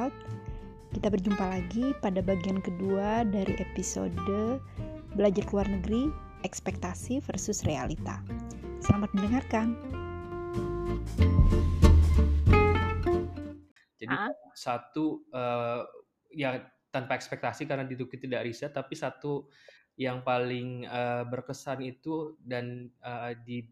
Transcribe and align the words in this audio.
Talk. 0.00 0.16
Kita 0.96 1.12
berjumpa 1.12 1.44
lagi 1.44 1.92
pada 2.00 2.24
bagian 2.24 2.64
kedua 2.64 3.20
dari 3.20 3.52
episode 3.60 4.16
Belajar 5.12 5.44
luar 5.52 5.68
negeri, 5.68 6.08
ekspektasi 6.40 7.20
versus 7.20 7.60
realita. 7.68 8.24
Selamat 8.80 9.12
mendengarkan. 9.12 9.76
Jadi 14.00 14.16
satu 14.56 15.20
uh, 15.36 15.84
ya 16.32 16.64
tanpa 16.88 17.20
ekspektasi 17.20 17.68
karena 17.68 17.84
itu 17.84 18.08
tidak 18.08 18.48
riset, 18.48 18.72
tapi 18.72 18.96
satu 18.96 19.52
yang 20.00 20.24
paling 20.24 20.88
uh, 20.88 21.28
berkesan 21.28 21.84
itu 21.84 22.40
dan 22.40 22.88
uh, 23.04 23.36
di 23.44 23.68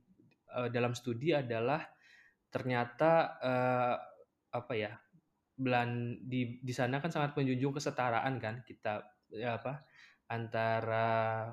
uh, 0.53 0.69
dalam 0.69 0.93
studi 0.93 1.33
adalah 1.33 1.89
ternyata 2.53 3.41
uh, 3.41 3.97
apa 4.53 4.75
ya 4.77 4.93
belan 5.59 6.23
di 6.23 6.63
di 6.63 6.73
sana 6.73 7.03
kan 7.03 7.11
sangat 7.11 7.35
menjunjung 7.35 7.75
kesetaraan 7.75 8.39
kan 8.39 8.63
kita 8.63 9.03
ya 9.35 9.59
apa 9.59 9.83
antara 10.31 11.09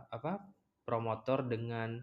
apa 0.07 0.45
promotor 0.85 1.41
dengan 1.49 1.97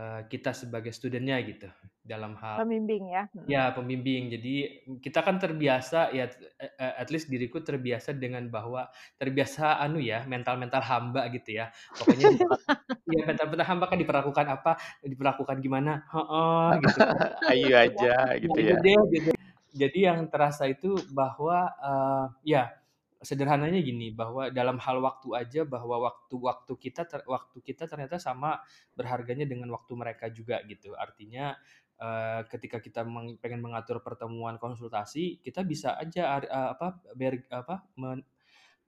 uh, 0.00 0.24
kita 0.26 0.56
sebagai 0.56 0.90
studentnya 0.96 1.36
gitu 1.44 1.68
dalam 2.00 2.38
hal 2.38 2.62
pembimbing 2.62 3.04
ya? 3.10 3.22
Ya 3.44 3.62
pembimbing. 3.74 4.30
Jadi 4.32 4.54
kita 5.02 5.20
kan 5.20 5.36
terbiasa 5.42 6.14
ya 6.14 6.30
at 6.78 7.08
least 7.10 7.26
diriku 7.26 7.58
terbiasa 7.60 8.14
dengan 8.14 8.46
bahwa 8.46 8.86
terbiasa 9.18 9.82
anu 9.82 9.98
ya 9.98 10.22
mental 10.24 10.56
mental 10.56 10.80
hamba 10.80 11.26
gitu 11.34 11.58
ya. 11.58 11.68
Pokoknya 11.98 12.30
ya 13.18 13.22
mental 13.26 13.46
mental 13.50 13.66
hamba 13.66 13.84
kan 13.90 13.98
diperlakukan 13.98 14.46
apa 14.46 14.72
diperlakukan 15.02 15.56
gimana? 15.58 16.06
Oh, 16.14 16.70
gitu 16.82 17.00
ayo 17.50 17.74
aja 17.74 18.14
gitu 18.38 18.58
ya. 18.62 18.78
gitu 19.10 19.30
jadi 19.76 20.12
yang 20.12 20.32
terasa 20.32 20.64
itu 20.66 20.96
bahwa 21.12 21.68
uh, 21.78 22.26
ya 22.42 22.72
sederhananya 23.20 23.80
gini 23.80 24.12
bahwa 24.12 24.52
dalam 24.52 24.76
hal 24.80 25.00
waktu 25.00 25.32
aja 25.32 25.62
bahwa 25.64 25.98
waktu-waktu 26.08 26.72
kita 26.76 27.08
ter, 27.08 27.20
waktu 27.24 27.58
kita 27.64 27.88
ternyata 27.88 28.20
sama 28.20 28.60
berharganya 28.92 29.48
dengan 29.48 29.72
waktu 29.72 29.92
mereka 29.96 30.28
juga 30.28 30.60
gitu. 30.68 30.92
Artinya 30.92 31.56
uh, 32.00 32.44
ketika 32.48 32.78
kita 32.78 33.02
meng, 33.08 33.40
pengen 33.40 33.64
mengatur 33.64 34.04
pertemuan 34.04 34.60
konsultasi 34.60 35.40
kita 35.40 35.64
bisa 35.64 35.96
aja 35.96 36.44
uh, 36.44 36.68
apa 36.76 37.00
ber, 37.16 37.40
apa 37.48 37.84
men, 37.96 38.20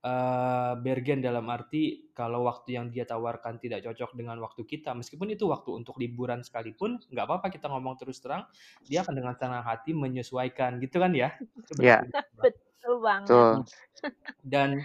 uh, 0.03 0.73
bergen 0.79 1.19
dalam 1.19 1.47
arti 1.51 2.11
kalau 2.15 2.47
waktu 2.47 2.75
yang 2.75 2.87
dia 2.91 3.03
tawarkan 3.03 3.59
tidak 3.59 3.83
cocok 3.83 4.15
dengan 4.15 4.39
waktu 4.43 4.63
kita, 4.63 4.95
meskipun 4.95 5.31
itu 5.31 5.47
waktu 5.47 5.75
untuk 5.75 5.99
liburan 5.99 6.43
sekalipun, 6.43 6.99
nggak 7.11 7.25
apa-apa 7.25 7.47
kita 7.51 7.67
ngomong 7.71 7.95
terus 7.99 8.19
terang, 8.19 8.47
dia 8.87 9.03
akan 9.03 9.15
dengan 9.15 9.33
senang 9.35 9.63
hati 9.63 9.91
menyesuaikan, 9.95 10.79
gitu 10.83 10.99
kan 10.99 11.11
ya? 11.15 11.35
Iya. 11.79 12.03
Betul 12.39 12.95
banget. 13.03 13.67
Dan 14.43 14.83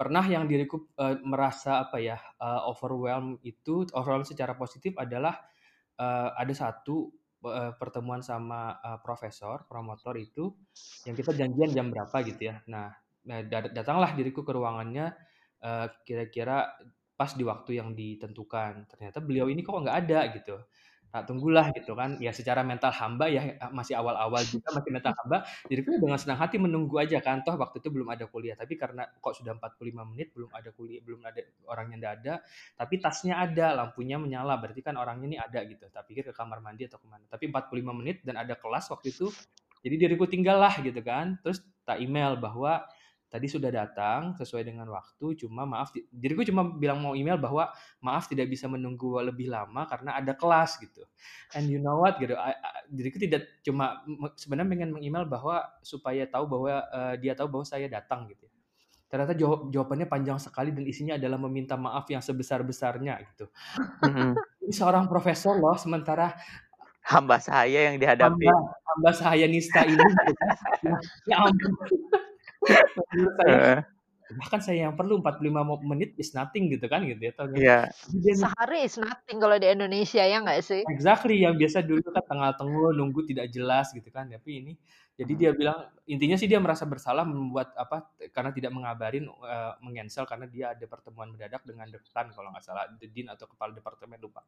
pernah 0.00 0.24
yang 0.24 0.48
diriku 0.48 0.88
uh, 0.96 1.20
merasa 1.20 1.84
apa 1.84 2.00
ya 2.00 2.16
uh, 2.40 2.64
overwhelm 2.72 3.36
itu 3.44 3.84
overwhelm 3.92 4.24
secara 4.24 4.56
positif 4.56 4.96
adalah 4.96 5.36
uh, 6.00 6.32
ada 6.40 6.56
satu 6.56 7.12
uh, 7.44 7.76
pertemuan 7.76 8.24
sama 8.24 8.80
uh, 8.80 8.96
profesor 9.04 9.68
promotor 9.68 10.16
itu 10.16 10.56
yang 11.04 11.12
kita 11.12 11.36
janjian 11.36 11.70
jam 11.76 11.86
berapa 11.92 12.16
gitu 12.24 12.48
ya. 12.48 12.64
Nah 12.64 12.96
Nah, 13.28 13.44
datanglah 13.48 14.16
diriku 14.16 14.40
ke 14.46 14.52
ruangannya 14.56 15.12
uh, 15.60 15.86
kira-kira 16.04 16.72
pas 17.20 17.36
di 17.36 17.44
waktu 17.44 17.76
yang 17.76 17.92
ditentukan. 17.92 18.88
Ternyata 18.88 19.20
beliau 19.20 19.52
ini 19.52 19.60
kok 19.60 19.76
nggak 19.76 19.98
ada 20.08 20.20
gitu. 20.32 20.56
Tak 21.10 21.26
tunggulah 21.26 21.74
gitu 21.74 21.92
kan. 21.98 22.16
Ya 22.22 22.30
secara 22.32 22.62
mental 22.62 22.94
hamba 22.94 23.26
ya 23.28 23.58
masih 23.74 23.98
awal-awal 23.98 24.40
juga 24.46 24.72
masih 24.72 24.88
mental 24.94 25.12
hamba. 25.20 25.44
Diriku 25.68 26.00
dengan 26.00 26.16
senang 26.16 26.38
hati 26.40 26.56
menunggu 26.56 26.96
aja 26.96 27.20
kan. 27.20 27.42
Toh 27.44 27.60
waktu 27.60 27.82
itu 27.82 27.92
belum 27.92 28.08
ada 28.08 28.24
kuliah. 28.30 28.56
Tapi 28.56 28.78
karena 28.78 29.04
kok 29.20 29.36
sudah 29.36 29.52
45 29.58 30.06
menit 30.14 30.32
belum 30.32 30.48
ada 30.54 30.70
kuliah, 30.72 31.02
belum 31.04 31.20
ada 31.26 31.44
orangnya 31.68 31.96
nggak 32.00 32.14
ada. 32.24 32.34
Tapi 32.78 32.94
tasnya 33.02 33.42
ada, 33.42 33.74
lampunya 33.74 34.16
menyala. 34.16 34.56
Berarti 34.56 34.80
kan 34.80 34.96
orangnya 34.96 35.26
ini 35.28 35.38
ada 35.42 35.60
gitu. 35.66 35.90
Tak 35.92 36.08
pikir 36.08 36.30
ke 36.30 36.32
kamar 36.32 36.62
mandi 36.62 36.88
atau 36.88 37.02
ke 37.02 37.04
mana. 37.10 37.26
Tapi 37.28 37.52
45 37.52 37.90
menit 38.00 38.22
dan 38.24 38.40
ada 38.40 38.54
kelas 38.56 38.88
waktu 38.88 39.12
itu. 39.12 39.28
Jadi 39.84 39.94
diriku 39.98 40.24
tinggal 40.24 40.62
lah 40.62 40.72
gitu 40.78 41.02
kan. 41.04 41.36
Terus 41.42 41.60
tak 41.84 41.98
email 42.00 42.38
bahwa 42.38 42.86
tadi 43.30 43.46
sudah 43.46 43.70
datang 43.70 44.34
sesuai 44.34 44.66
dengan 44.66 44.90
waktu 44.90 45.38
cuma 45.38 45.62
maaf 45.62 45.94
diriku 46.10 46.42
cuma 46.42 46.66
bilang 46.66 46.98
mau 46.98 47.14
email 47.14 47.38
bahwa 47.38 47.70
maaf 48.02 48.26
tidak 48.26 48.50
bisa 48.50 48.66
menunggu 48.66 49.22
lebih 49.22 49.46
lama 49.46 49.86
karena 49.86 50.18
ada 50.18 50.34
kelas 50.34 50.82
gitu. 50.82 51.06
And 51.54 51.70
you 51.70 51.78
know 51.78 52.02
what 52.02 52.18
gitu 52.18 52.34
I, 52.34 52.58
I, 52.58 52.70
diriku 52.90 53.22
tidak 53.22 53.62
cuma 53.62 54.02
sebenarnya 54.34 54.68
pengen 54.74 54.90
mengemail 54.90 55.30
bahwa 55.30 55.62
supaya 55.86 56.26
tahu 56.26 56.50
bahwa 56.50 56.82
uh, 56.90 57.14
dia 57.22 57.38
tahu 57.38 57.46
bahwa 57.46 57.62
saya 57.62 57.86
datang 57.86 58.26
gitu 58.26 58.50
ternyata 59.10 59.34
jawab, 59.34 59.74
jawabannya 59.74 60.06
panjang 60.06 60.38
sekali 60.38 60.70
dan 60.70 60.86
isinya 60.86 61.14
adalah 61.18 61.34
meminta 61.34 61.74
maaf 61.74 62.06
yang 62.06 62.22
sebesar 62.22 62.62
besarnya 62.62 63.18
gitu 63.34 63.50
ini 64.62 64.70
seorang 64.70 65.10
profesor 65.10 65.58
loh 65.58 65.74
sementara 65.74 66.30
hamba 67.10 67.42
saya 67.42 67.90
yang 67.90 67.98
dihadapi. 67.98 68.46
Hamba, 68.46 68.70
hamba 68.86 69.10
saya 69.10 69.50
nista 69.50 69.82
ini 69.82 69.98
gitu. 69.98 70.32
Ya, 70.86 70.94
ya 71.26 71.36
ampun 71.42 71.74
menurut 73.12 73.34
saya 73.40 73.84
bahkan 74.38 74.60
saya 74.62 74.86
yang 74.88 74.94
perlu 74.94 75.18
45 75.18 75.86
menit 75.86 76.14
is 76.14 76.30
nothing 76.36 76.70
gitu 76.70 76.86
kan 76.86 77.02
gitu 77.02 77.18
ya. 77.18 77.32
Yeah. 77.54 77.84
Sehari 78.14 78.86
is 78.86 78.94
nothing 78.98 79.42
kalau 79.42 79.58
di 79.58 79.66
Indonesia 79.66 80.22
ya 80.22 80.38
nggak 80.42 80.60
sih? 80.62 80.82
Exactly 80.86 81.42
yang 81.42 81.58
biasa 81.58 81.82
dulu 81.82 82.04
kan 82.14 82.22
tengah 82.22 82.54
tengah 82.54 82.94
nunggu 82.94 83.26
tidak 83.26 83.50
jelas 83.50 83.90
gitu 83.90 84.06
kan. 84.14 84.30
Tapi 84.30 84.50
ini 84.62 84.72
jadi 85.18 85.32
dia 85.36 85.50
bilang 85.52 85.90
intinya 86.06 86.38
sih 86.38 86.46
dia 86.46 86.62
merasa 86.62 86.86
bersalah 86.86 87.26
membuat 87.26 87.74
apa 87.76 88.08
karena 88.32 88.50
tidak 88.54 88.72
mengabarin 88.72 89.28
uh, 89.28 89.76
mengcancel 89.82 90.24
karena 90.24 90.46
dia 90.48 90.72
ada 90.72 90.84
pertemuan 90.86 91.28
mendadak 91.28 91.60
dengan 91.66 91.90
dekan 91.90 92.30
kalau 92.32 92.48
nggak 92.54 92.64
salah 92.64 92.86
dean 92.96 93.28
atau 93.28 93.50
kepala 93.50 93.74
departemen 93.74 94.16
lupa. 94.22 94.46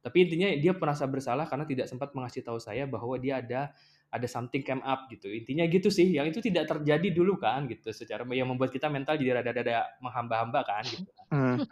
Tapi 0.00 0.16
intinya 0.26 0.48
dia 0.56 0.72
merasa 0.74 1.04
bersalah 1.04 1.44
karena 1.46 1.64
tidak 1.68 1.86
sempat 1.86 2.12
mengasih 2.16 2.42
tahu 2.42 2.58
saya 2.58 2.88
bahwa 2.88 3.14
dia 3.20 3.38
ada 3.38 3.70
ada 4.10 4.26
something 4.26 4.66
came 4.66 4.82
up 4.82 5.06
gitu. 5.06 5.30
Intinya 5.30 5.62
gitu 5.70 5.86
sih. 5.86 6.10
Yang 6.10 6.34
itu 6.34 6.50
tidak 6.50 6.66
terjadi 6.66 7.08
dulu 7.14 7.38
kan 7.38 7.70
gitu. 7.70 7.94
Secara 7.94 8.26
yang 8.34 8.50
membuat 8.50 8.74
kita 8.74 8.90
mental 8.90 9.14
jadi 9.14 9.38
rada-rada 9.38 9.86
menghamba-hamba 10.02 10.60
kan 10.66 10.82
gitu. 10.82 11.10
Hmm. 11.30 11.62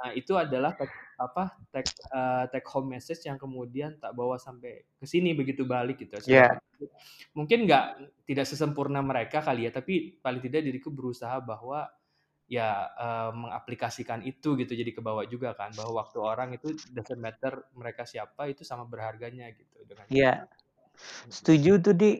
Nah, 0.00 0.10
itu 0.14 0.38
adalah 0.38 0.70
take, 0.78 0.94
apa 1.18 1.58
take 1.74 1.90
uh, 2.14 2.46
take 2.46 2.66
home 2.70 2.94
message 2.94 3.26
yang 3.26 3.36
kemudian 3.36 3.98
tak 3.98 4.14
bawa 4.14 4.38
sampai 4.38 4.86
ke 5.02 5.04
sini 5.04 5.34
begitu 5.34 5.66
balik 5.66 5.98
gitu. 5.98 6.14
Yeah. 6.30 6.62
Mungkin 7.34 7.66
nggak 7.66 7.86
tidak 8.30 8.46
sesempurna 8.46 9.02
mereka 9.02 9.42
kali 9.42 9.66
ya, 9.66 9.74
tapi 9.74 10.14
paling 10.22 10.40
tidak 10.40 10.62
diriku 10.62 10.94
berusaha 10.94 11.42
bahwa 11.42 11.90
ya 12.50 12.86
uh, 12.98 13.30
mengaplikasikan 13.30 14.26
itu 14.26 14.58
gitu 14.58 14.74
jadi 14.74 14.90
ke 14.90 14.98
bawah 14.98 15.22
juga 15.22 15.54
kan 15.54 15.70
bahwa 15.70 16.02
waktu 16.02 16.18
orang 16.18 16.50
itu 16.58 16.74
doesn't 16.90 17.22
matter 17.22 17.62
mereka 17.78 18.02
siapa 18.02 18.50
itu 18.50 18.66
sama 18.66 18.90
berharganya 18.90 19.46
gitu 19.54 19.86
dengan 19.86 20.10
Iya. 20.10 20.50
Setuju 21.30 21.78
tuh, 21.84 21.94
Di. 21.96 22.10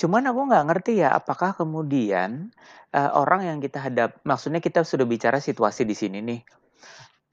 Cuman 0.00 0.22
aku 0.30 0.40
nggak 0.48 0.64
ngerti 0.70 0.92
ya, 1.02 1.12
apakah 1.16 1.52
kemudian, 1.58 2.50
uh, 2.94 3.10
orang 3.18 3.46
yang 3.48 3.58
kita 3.64 3.78
hadap 3.82 4.10
maksudnya 4.22 4.60
kita 4.62 4.84
sudah 4.86 5.04
bicara 5.08 5.38
situasi 5.42 5.82
di 5.88 5.94
sini 5.96 6.18
nih. 6.22 6.40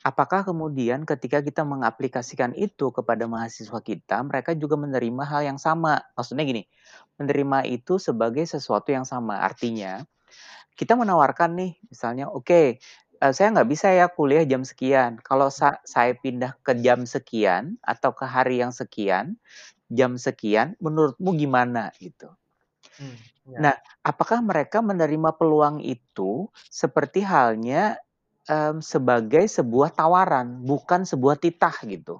Apakah 0.06 0.48
kemudian 0.48 1.04
ketika 1.04 1.44
kita 1.44 1.68
mengaplikasikan 1.68 2.56
itu 2.56 2.90
kepada 2.96 3.28
mahasiswa 3.28 3.80
kita, 3.84 4.24
mereka 4.24 4.56
juga 4.56 4.80
menerima 4.80 5.24
hal 5.28 5.42
yang 5.56 5.60
sama? 5.60 6.00
Maksudnya 6.16 6.46
gini, 6.48 6.64
menerima 7.20 7.68
itu 7.68 8.00
sebagai 8.00 8.46
sesuatu 8.48 8.90
yang 8.94 9.04
sama. 9.06 9.44
Artinya, 9.44 10.06
kita 10.80 10.94
menawarkan 11.00 11.52
nih, 11.60 11.72
misalnya, 11.90 12.30
"Oke, 12.32 12.80
uh, 13.24 13.34
saya 13.34 13.54
nggak 13.54 13.70
bisa 13.70 13.88
ya 13.94 14.08
kuliah 14.12 14.46
jam 14.48 14.62
sekian. 14.66 15.20
Kalau 15.24 15.50
sa 15.54 15.80
saya 15.88 16.14
pindah 16.18 16.58
ke 16.66 16.78
jam 16.82 17.04
sekian 17.10 17.78
atau 17.86 18.14
ke 18.14 18.26
hari 18.28 18.62
yang 18.64 18.72
sekian, 18.76 19.38
jam 19.88 20.20
sekian, 20.20 20.76
menurutmu 20.84 21.36
gimana 21.36 21.92
gitu. 22.00 22.32
Hmm, 22.98 23.18
ya. 23.48 23.58
Nah, 23.60 23.76
apakah 24.04 24.44
mereka 24.44 24.84
menerima 24.84 25.36
peluang 25.36 25.80
itu 25.84 26.50
seperti 26.68 27.24
halnya 27.24 28.00
um, 28.50 28.84
sebagai 28.84 29.46
sebuah 29.48 29.94
tawaran, 29.94 30.64
bukan 30.64 31.04
sebuah 31.04 31.40
titah 31.40 31.76
gitu? 31.86 32.20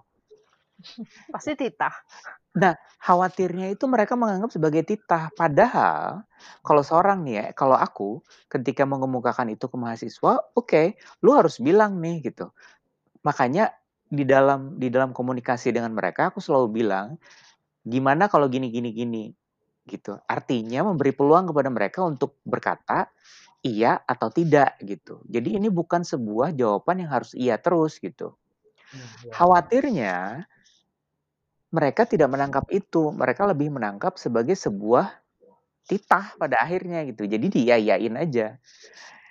Pasti 1.34 1.58
titah. 1.58 1.94
Nah, 2.58 2.74
khawatirnya 2.98 3.70
itu 3.70 3.86
mereka 3.86 4.18
menganggap 4.18 4.50
sebagai 4.50 4.82
titah. 4.82 5.30
Padahal, 5.38 6.26
kalau 6.66 6.82
seorang 6.82 7.22
nih 7.22 7.36
ya, 7.38 7.46
kalau 7.54 7.78
aku 7.78 8.26
ketika 8.50 8.82
mengemukakan 8.82 9.54
itu 9.54 9.70
ke 9.70 9.78
mahasiswa, 9.78 10.42
oke, 10.58 10.66
okay, 10.66 10.98
lu 11.22 11.38
harus 11.38 11.62
bilang 11.62 12.02
nih 12.02 12.26
gitu. 12.26 12.50
Makanya 13.22 13.78
di 14.10 14.26
dalam 14.26 14.80
di 14.82 14.90
dalam 14.90 15.14
komunikasi 15.14 15.70
dengan 15.70 15.94
mereka, 15.94 16.34
aku 16.34 16.42
selalu 16.42 16.82
bilang, 16.82 17.22
gimana 17.88 18.28
kalau 18.28 18.52
gini 18.52 18.68
gini 18.68 18.92
gini 18.92 19.24
gitu. 19.88 20.20
Artinya 20.28 20.84
memberi 20.84 21.16
peluang 21.16 21.50
kepada 21.50 21.70
mereka 21.72 22.04
untuk 22.04 22.36
berkata 22.44 23.08
iya 23.64 23.98
atau 24.04 24.28
tidak 24.30 24.76
gitu. 24.84 25.24
Jadi 25.26 25.58
ini 25.58 25.72
bukan 25.72 26.04
sebuah 26.04 26.54
jawaban 26.54 27.08
yang 27.08 27.12
harus 27.12 27.32
iya 27.34 27.56
terus 27.58 27.98
gitu. 27.98 28.36
Hmm, 28.92 29.08
ya. 29.28 29.32
Khawatirnya 29.34 30.16
mereka 31.72 32.08
tidak 32.08 32.32
menangkap 32.32 32.64
itu, 32.72 33.12
mereka 33.12 33.44
lebih 33.44 33.72
menangkap 33.72 34.16
sebagai 34.16 34.56
sebuah 34.56 35.12
titah 35.88 36.36
pada 36.36 36.64
akhirnya 36.64 37.04
gitu. 37.08 37.28
Jadi 37.28 37.48
diyayain 37.48 38.16
aja. 38.16 38.60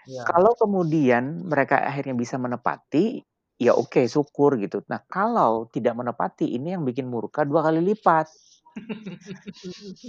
Iya. 0.06 0.22
Kalau 0.24 0.52
kemudian 0.56 1.44
mereka 1.48 1.80
akhirnya 1.80 2.14
bisa 2.16 2.36
menepati, 2.36 3.24
ya 3.56 3.72
oke 3.72 4.04
syukur 4.04 4.60
gitu. 4.60 4.84
Nah 4.88 5.00
kalau 5.08 5.68
tidak 5.72 5.96
menepati 5.96 6.56
ini 6.56 6.76
yang 6.76 6.84
bikin 6.84 7.08
murka 7.08 7.42
dua 7.42 7.64
kali 7.64 7.80
lipat. 7.80 8.28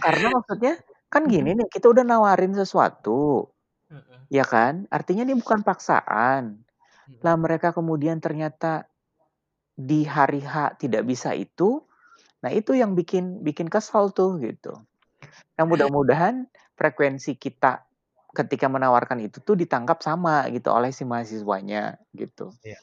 Karena 0.04 0.28
maksudnya 0.34 0.74
kan 1.08 1.24
gini 1.34 1.56
nih, 1.58 1.68
kita 1.72 1.88
udah 1.92 2.04
nawarin 2.04 2.54
sesuatu, 2.54 3.48
Heeh. 3.90 4.20
ya 4.32 4.46
kan? 4.48 4.86
Artinya 4.92 5.24
ini 5.28 5.36
bukan 5.40 5.64
paksaan. 5.64 6.64
Mhm. 7.08 7.22
Lah 7.24 7.36
mereka 7.40 7.72
kemudian 7.72 8.20
ternyata 8.20 8.88
di 9.78 10.04
hari 10.10 10.42
H 10.42 10.82
tidak 10.82 11.06
bisa 11.06 11.38
itu, 11.38 11.86
nah 12.42 12.50
itu 12.50 12.74
yang 12.74 12.98
bikin 12.98 13.46
bikin 13.46 13.70
kesal 13.70 14.10
tuh 14.10 14.42
gitu. 14.42 14.74
Nah 15.58 15.66
mudah-mudahan 15.66 16.50
frekuensi 16.78 17.38
kita 17.38 17.86
ketika 18.34 18.70
menawarkan 18.70 19.22
itu 19.26 19.42
tuh 19.42 19.58
ditangkap 19.58 20.02
sama 20.06 20.46
gitu 20.54 20.70
oleh 20.70 20.94
si 20.94 21.06
mahasiswanya 21.06 21.98
gitu. 22.14 22.54
Iya. 22.62 22.78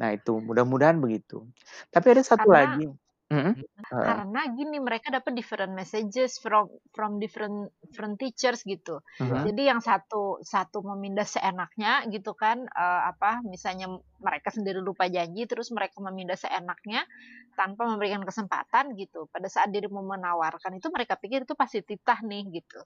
Nah 0.00 0.12
itu 0.12 0.36
mudah-mudahan 0.40 1.00
begitu. 1.00 1.44
Tapi 1.92 2.06
ada 2.16 2.22
satu 2.24 2.48
Karena 2.48 2.76
lagi. 2.76 2.84
Mhm. 3.30 3.54
Heeh. 3.90 4.26
karena 4.26 4.40
gini 4.54 4.78
mereka 4.78 5.10
dapat 5.10 5.32
different 5.34 5.72
messages 5.74 6.38
from 6.38 6.70
from 6.94 7.18
different 7.18 7.72
different 7.82 8.16
teachers 8.22 8.62
gitu. 8.62 9.02
Mhm. 9.20 9.46
Jadi 9.46 9.62
yang 9.70 9.80
satu 9.82 10.38
satu 10.46 10.78
memindah 10.84 11.26
seenaknya 11.26 12.06
gitu 12.12 12.32
kan 12.38 12.62
eh, 12.70 13.00
apa 13.10 13.42
misalnya 13.46 13.90
mereka 14.20 14.48
sendiri 14.52 14.80
lupa 14.80 15.06
janji 15.06 15.44
terus 15.44 15.68
mereka 15.72 16.00
memindah 16.00 16.38
seenaknya 16.38 17.04
tanpa 17.56 17.88
memberikan 17.88 18.22
kesempatan 18.22 18.96
gitu. 18.96 19.26
Pada 19.32 19.48
saat 19.48 19.72
dirimu 19.72 20.04
menawarkan 20.04 20.76
itu 20.76 20.88
mereka 20.92 21.16
pikir 21.16 21.48
itu 21.48 21.56
pasti 21.56 21.80
titah 21.80 22.20
nih 22.22 22.60
gitu. 22.60 22.80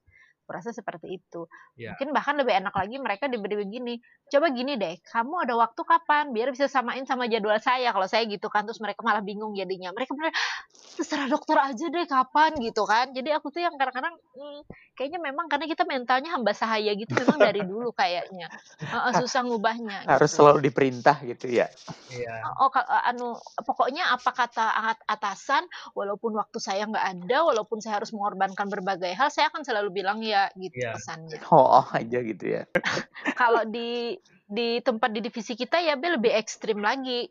Kurasa 0.51 0.75
seperti 0.75 1.15
itu. 1.15 1.47
Iya. 1.79 1.95
Mungkin 1.95 2.11
bahkan 2.11 2.35
lebih 2.35 2.51
enak 2.59 2.75
lagi 2.75 2.99
mereka 2.99 3.31
diberi 3.31 3.55
begini. 3.55 4.03
Coba 4.27 4.51
gini 4.51 4.75
deh, 4.75 4.99
kamu 5.07 5.47
ada 5.47 5.55
waktu 5.55 5.79
kapan? 5.87 6.35
Biar 6.35 6.51
bisa 6.51 6.67
samain 6.67 7.07
sama 7.07 7.31
jadwal 7.31 7.55
saya. 7.63 7.95
Kalau 7.95 8.11
saya 8.11 8.27
gitu 8.27 8.51
kan, 8.51 8.67
terus 8.67 8.83
mereka 8.83 9.07
malah 9.07 9.23
bingung 9.23 9.55
jadinya. 9.55 9.95
Mereka 9.95 10.11
bener, 10.11 10.35
terserah 10.99 11.31
dokter 11.31 11.55
aja 11.55 11.87
deh 11.87 12.03
kapan 12.03 12.51
gitu 12.59 12.83
kan. 12.83 13.15
Jadi 13.15 13.31
aku 13.31 13.55
tuh 13.55 13.63
yang 13.63 13.79
kadang-kadang 13.79 14.19
hmm, 14.19 14.61
kayaknya 14.99 15.23
memang 15.23 15.47
karena 15.47 15.71
kita 15.71 15.87
mentalnya 15.87 16.35
hamba 16.35 16.51
sahaya 16.51 16.99
gitu 16.99 17.15
memang 17.15 17.39
dari 17.39 17.63
dulu 17.63 17.95
kayaknya. 17.95 18.51
Heeh, 18.83 19.13
susah 19.23 19.47
ngubahnya 19.47 20.03
Harus 20.05 20.35
gitu. 20.35 20.43
selalu 20.43 20.67
diperintah 20.67 21.20
gitu 21.23 21.47
ya. 21.51 21.67
Iya. 22.11 22.35
Oh, 22.61 22.73
eh, 22.73 23.03
anu 23.11 23.37
pokoknya 23.63 24.13
apa 24.13 24.31
kata 24.33 24.67
at- 24.95 25.07
atasan, 25.07 25.65
walaupun 25.93 26.35
waktu 26.35 26.59
saya 26.59 26.89
nggak 26.89 27.07
ada, 27.17 27.39
walaupun 27.47 27.79
saya 27.79 28.01
harus 28.01 28.11
mengorbankan 28.17 28.67
berbagai 28.69 29.13
hal, 29.15 29.29
saya 29.29 29.49
akan 29.53 29.63
selalu 29.63 30.03
bilang 30.03 30.25
ya 30.25 30.49
gitu 30.57 30.81
Iya. 30.81 30.97
pesannya. 30.97 31.39
Oh, 31.55 31.83
oh 31.83 31.87
aja 31.93 32.19
gitu 32.23 32.45
ya. 32.47 32.63
Kalau 33.41 33.67
di 33.67 34.17
di 34.51 34.83
tempat 34.83 35.15
di 35.15 35.23
divisi 35.23 35.55
kita 35.55 35.79
ya 35.79 35.95
lebih 35.95 36.35
ekstrim 36.35 36.83
lagi. 36.83 37.31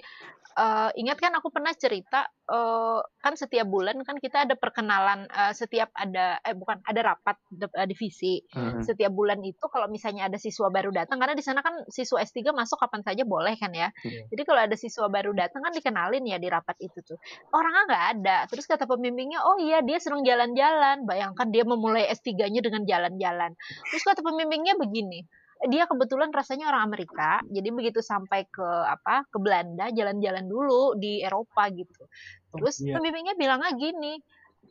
Eh, 0.60 0.90
ingat 1.00 1.24
kan 1.24 1.32
aku 1.40 1.56
pernah 1.56 1.72
cerita 1.72 2.28
eh, 2.52 3.00
kan 3.24 3.34
setiap 3.40 3.64
bulan 3.64 3.96
kan 4.04 4.20
kita 4.20 4.44
ada 4.44 4.60
perkenalan 4.60 5.24
eh, 5.32 5.54
setiap 5.56 5.88
ada 5.96 6.36
eh 6.44 6.52
bukan 6.52 6.84
ada 6.84 7.16
rapat 7.16 7.40
de- 7.48 7.72
eh, 7.72 7.88
divisi 7.88 8.44
Mhm. 8.52 8.84
setiap 8.84 9.08
bulan 9.16 9.40
itu 9.40 9.62
kalau 9.72 9.88
misalnya 9.88 10.28
ada 10.28 10.36
siswa 10.36 10.68
baru 10.68 10.92
datang 10.92 11.16
karena 11.16 11.32
di 11.32 11.46
sana 11.46 11.64
kan 11.64 11.88
siswa 11.88 12.20
S3 12.20 12.52
masuk 12.52 12.76
kapan 12.76 13.00
saja 13.08 13.24
boleh 13.24 13.56
kan 13.56 13.72
ya. 13.72 13.88
Iya. 14.04 14.28
Jadi 14.36 14.42
kalau 14.44 14.60
ada 14.68 14.76
siswa 14.76 15.08
baru 15.08 15.32
datang 15.32 15.64
kan 15.64 15.72
dikenalin 15.72 16.28
ya 16.28 16.36
di 16.36 16.52
rapat 16.52 16.76
itu 16.84 17.00
tuh. 17.08 17.16
Orangnya 17.56 17.84
nggak 17.88 18.06
ada. 18.20 18.38
Terus 18.52 18.68
kata 18.68 18.84
pembimbingnya, 18.84 19.40
"Oh 19.48 19.56
iya, 19.64 19.80
dia 19.80 19.96
senang 20.04 20.28
jalan-jalan." 20.28 21.08
Bayangkan 21.08 21.48
dia 21.56 21.64
memulai 21.64 22.04
S3-nya 22.12 22.60
dengan 22.60 22.84
jalan-jalan. 22.84 23.56
Terus 23.96 24.04
kata 24.04 24.20
pembimbingnya 24.20 24.76
begini, 24.76 25.24
dia 25.68 25.84
kebetulan 25.84 26.32
rasanya 26.32 26.72
orang 26.72 26.88
Amerika, 26.88 27.44
jadi 27.52 27.68
begitu 27.76 28.00
sampai 28.00 28.48
ke 28.48 28.64
apa 28.64 29.28
ke 29.28 29.38
Belanda 29.44 29.92
jalan-jalan 29.92 30.48
dulu 30.48 30.96
di 30.96 31.20
Eropa 31.20 31.68
gitu. 31.68 32.08
Oh, 32.56 32.64
Terus 32.64 32.80
iya. 32.80 32.96
pembimbingnya 32.96 33.36
bilangnya 33.36 33.76
gini, 33.76 34.24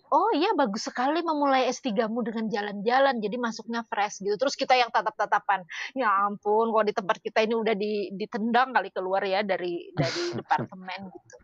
Oh 0.08 0.32
iya 0.32 0.56
bagus 0.56 0.88
sekali 0.88 1.20
memulai 1.20 1.68
S3-mu 1.68 2.24
dengan 2.24 2.48
jalan-jalan 2.48 3.20
jadi 3.20 3.36
masuknya 3.36 3.84
fresh 3.84 4.24
gitu. 4.24 4.40
Terus 4.40 4.56
kita 4.56 4.72
yang 4.72 4.88
tatap-tatapan. 4.88 5.68
Ya 5.92 6.08
ampun 6.24 6.72
kalau 6.72 6.84
di 6.84 6.96
tempat 6.96 7.20
kita 7.20 7.44
ini 7.44 7.52
udah 7.52 7.76
di- 7.76 8.08
ditendang 8.16 8.72
kali 8.72 8.88
keluar 8.88 9.20
ya 9.20 9.44
dari 9.44 9.92
dari 9.92 10.22
departemen 10.40 11.12
gitu. 11.12 11.34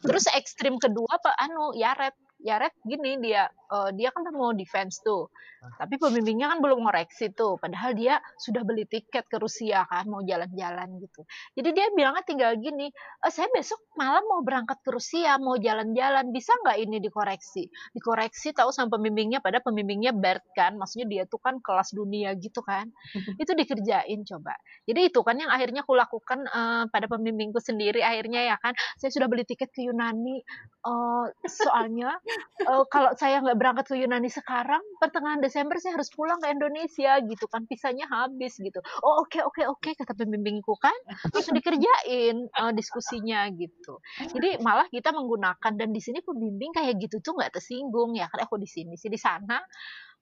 Terus 0.00 0.24
ekstrim 0.32 0.80
kedua 0.80 1.20
Pak 1.20 1.36
anu 1.36 1.76
Yaret. 1.76 2.16
Yaret 2.42 2.74
gini 2.84 3.16
dia 3.20 3.48
eh, 3.48 3.90
dia 3.96 4.12
kan 4.12 4.22
mau 4.34 4.52
defense 4.52 5.00
tuh. 5.02 5.28
Tapi 5.66 5.98
pembimbingnya 5.98 6.46
kan 6.52 6.58
belum 6.62 6.86
ngoreksi 6.86 7.34
tuh. 7.34 7.58
Padahal 7.58 7.96
dia 7.98 8.22
sudah 8.38 8.62
beli 8.62 8.86
tiket 8.86 9.26
ke 9.26 9.36
Rusia 9.40 9.82
kan 9.88 10.06
mau 10.06 10.22
jalan-jalan 10.22 11.00
gitu. 11.02 11.26
Jadi 11.58 11.68
dia 11.74 11.86
bilangnya 11.90 12.22
tinggal 12.22 12.54
gini, 12.60 12.92
"Eh, 13.24 13.32
saya 13.34 13.50
besok 13.50 13.82
malam 13.98 14.22
mau 14.30 14.40
berangkat 14.46 14.78
ke 14.84 14.90
Rusia, 14.94 15.40
mau 15.42 15.58
jalan-jalan, 15.58 16.30
bisa 16.30 16.54
nggak 16.62 16.76
ini 16.86 16.96
dikoreksi? 17.02 17.66
Dikoreksi 17.96 18.54
tahu 18.54 18.70
sama 18.70 18.94
pembimbingnya, 18.94 19.42
pada 19.42 19.58
pembimbingnya 19.58 20.14
Bert 20.14 20.44
kan, 20.54 20.76
maksudnya 20.78 21.08
dia 21.10 21.22
tuh 21.26 21.40
kan 21.42 21.58
kelas 21.58 21.90
dunia 21.96 22.36
gitu 22.38 22.62
kan. 22.62 22.86
Itu 23.42 23.52
dikerjain 23.56 24.22
coba. 24.28 24.54
Jadi 24.86 25.10
itu 25.10 25.20
kan 25.26 25.34
yang 25.38 25.50
akhirnya 25.50 25.82
aku 25.82 25.98
lakukan 25.98 26.46
eh, 26.46 26.84
pada 26.92 27.06
pembimbingku 27.10 27.58
sendiri 27.58 28.00
akhirnya 28.04 28.54
ya 28.54 28.56
kan, 28.62 28.76
saya 29.00 29.10
sudah 29.10 29.26
beli 29.26 29.42
tiket 29.48 29.72
ke 29.74 29.82
Yunani. 29.88 30.44
Eh, 30.86 31.26
soalnya 31.50 32.14
eh, 32.60 32.84
kalau 32.90 33.12
saya 33.16 33.40
nggak 33.40 33.58
berangkat 33.58 33.84
ke 33.90 33.94
Yunani 34.00 34.28
sekarang, 34.28 34.82
pertengahan 34.98 35.40
Desember 35.40 35.76
saya 35.78 35.96
harus 35.96 36.10
pulang 36.12 36.40
ke 36.40 36.48
Indonesia 36.50 37.18
gitu 37.22 37.46
kan, 37.46 37.64
visanya 37.66 38.06
habis 38.08 38.56
gitu. 38.58 38.78
Oh 39.00 39.22
oke 39.24 39.40
oke 39.42 39.62
oke 39.66 39.90
kata 39.94 40.12
pembimbingku 40.12 40.74
kan, 40.78 40.94
langsung 41.32 41.54
dikerjain 41.54 42.36
eh, 42.48 42.72
diskusinya 42.74 43.46
gitu. 43.52 44.00
Jadi 44.32 44.60
malah 44.60 44.86
kita 44.88 45.12
menggunakan 45.12 45.72
dan 45.74 45.90
di 45.92 46.00
sini 46.00 46.20
pembimbing 46.20 46.72
kayak 46.72 46.96
gitu 47.00 47.20
tuh 47.20 47.36
nggak 47.36 47.56
tersinggung 47.56 48.16
ya 48.16 48.26
kan 48.28 48.44
aku 48.44 48.56
di 48.56 48.68
sini 48.68 48.94
sih 48.96 49.08
di 49.08 49.18
sana 49.20 49.58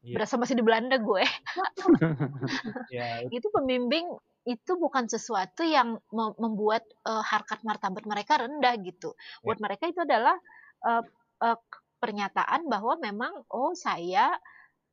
Iya. 0.04 0.20
berasa 0.20 0.36
masih 0.36 0.60
di 0.60 0.64
Belanda 0.64 1.00
gue. 1.00 1.24
Ya, 2.92 3.24
Itu 3.32 3.48
pembimbing 3.48 4.04
itu 4.44 4.72
bukan 4.76 5.08
sesuatu 5.08 5.64
yang 5.64 5.96
mem- 6.12 6.36
membuat 6.36 6.84
eh, 7.08 7.24
harkat 7.24 7.64
martabat 7.64 8.04
mereka 8.04 8.44
rendah 8.44 8.76
gitu. 8.84 9.16
Buat 9.40 9.58
mereka 9.64 9.88
itu 9.88 10.04
adalah 10.04 10.36
eh, 10.84 11.02
eh, 11.40 11.56
pernyataan 12.04 12.68
bahwa 12.68 13.00
memang 13.00 13.32
oh 13.48 13.72
saya 13.72 14.36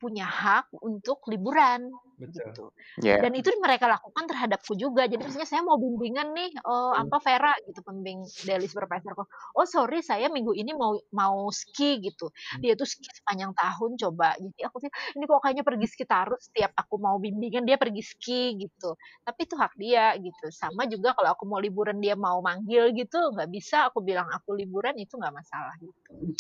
punya 0.02 0.26
hak 0.26 0.74
untuk 0.82 1.22
liburan 1.30 1.94
betul. 2.18 2.42
gitu. 2.42 2.66
Ya. 3.06 3.22
Dan 3.22 3.38
itu 3.38 3.54
mereka 3.62 3.86
lakukan 3.86 4.26
terhadapku 4.26 4.74
juga. 4.74 5.06
Jadi 5.06 5.22
maksudnya 5.22 5.46
saya 5.46 5.62
mau 5.62 5.78
bimbingan 5.78 6.34
nih, 6.34 6.58
oh, 6.66 6.98
apa 6.98 7.22
Vera 7.22 7.54
gitu 7.70 7.86
pembimbing 7.86 8.26
daily 8.42 8.66
supervisorku. 8.66 9.30
Oh 9.54 9.66
sorry 9.70 10.02
saya 10.02 10.34
minggu 10.34 10.58
ini 10.58 10.74
mau 10.74 10.98
mau 11.14 11.54
ski 11.54 12.02
gitu. 12.02 12.34
Dia 12.58 12.74
tuh 12.74 12.90
ski 12.90 13.06
sepanjang 13.14 13.54
tahun 13.54 14.02
coba. 14.02 14.34
Jadi 14.42 14.60
aku 14.66 14.82
sih 14.82 14.90
ini 15.14 15.24
kok 15.30 15.38
kayaknya 15.38 15.62
pergi 15.62 15.86
ski 15.86 16.04
terus 16.10 16.42
setiap 16.50 16.74
aku 16.74 16.98
mau 16.98 17.22
bimbingan 17.22 17.70
dia 17.70 17.78
pergi 17.78 18.02
ski 18.02 18.58
gitu. 18.58 18.98
Tapi 19.22 19.40
itu 19.46 19.54
hak 19.54 19.78
dia 19.78 20.18
gitu. 20.18 20.50
Sama 20.50 20.90
juga 20.90 21.14
kalau 21.14 21.38
aku 21.38 21.46
mau 21.46 21.62
liburan 21.62 22.02
dia 22.02 22.18
mau 22.18 22.42
manggil 22.42 22.90
gitu 22.98 23.22
nggak 23.38 23.54
bisa. 23.54 23.94
Aku 23.94 24.02
bilang 24.02 24.26
aku 24.34 24.58
liburan 24.58 24.98
itu 24.98 25.14
nggak 25.14 25.34
masalah 25.34 25.78
gitu. 25.78 26.34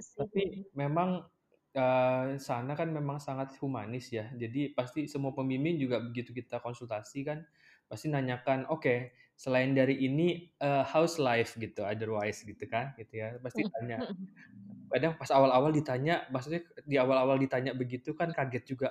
Itu 0.00 0.24
sih. 0.24 0.24
Tapi 0.24 0.42
memang 0.76 1.24
eh, 1.76 2.36
sana 2.40 2.72
kan 2.78 2.88
memang 2.90 3.18
sangat 3.22 3.54
humanis 3.62 4.10
ya. 4.12 4.28
Jadi 4.34 4.72
pasti 4.74 5.06
semua 5.10 5.32
pembimbing 5.36 5.76
juga 5.80 6.00
begitu 6.02 6.32
kita 6.34 6.58
konsultasi 6.64 7.20
kan 7.28 7.40
pasti 7.90 8.06
nanyakan, 8.06 8.70
oke, 8.70 9.12
selain 9.34 9.74
dari 9.74 9.98
ini 10.06 10.50
eh, 10.62 10.84
how's 10.90 11.18
life 11.18 11.58
gitu, 11.58 11.82
otherwise 11.86 12.42
gitu 12.46 12.64
kan, 12.70 12.94
gitu 12.98 13.20
ya. 13.22 13.36
Pasti 13.42 13.66
tanya. 13.68 14.06
Kadang 14.90 15.14
pas 15.18 15.30
awal-awal 15.30 15.70
ditanya, 15.70 16.26
maksudnya 16.34 16.66
di 16.82 16.98
awal-awal 16.98 17.38
ditanya 17.38 17.72
begitu 17.78 18.10
kan 18.18 18.30
kaget 18.34 18.64
juga. 18.74 18.90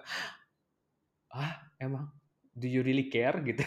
Ah, 1.29 1.69
emang 1.81 2.18
do 2.59 2.67
you 2.67 2.83
really 2.83 3.07
care 3.07 3.39
gitu. 3.41 3.59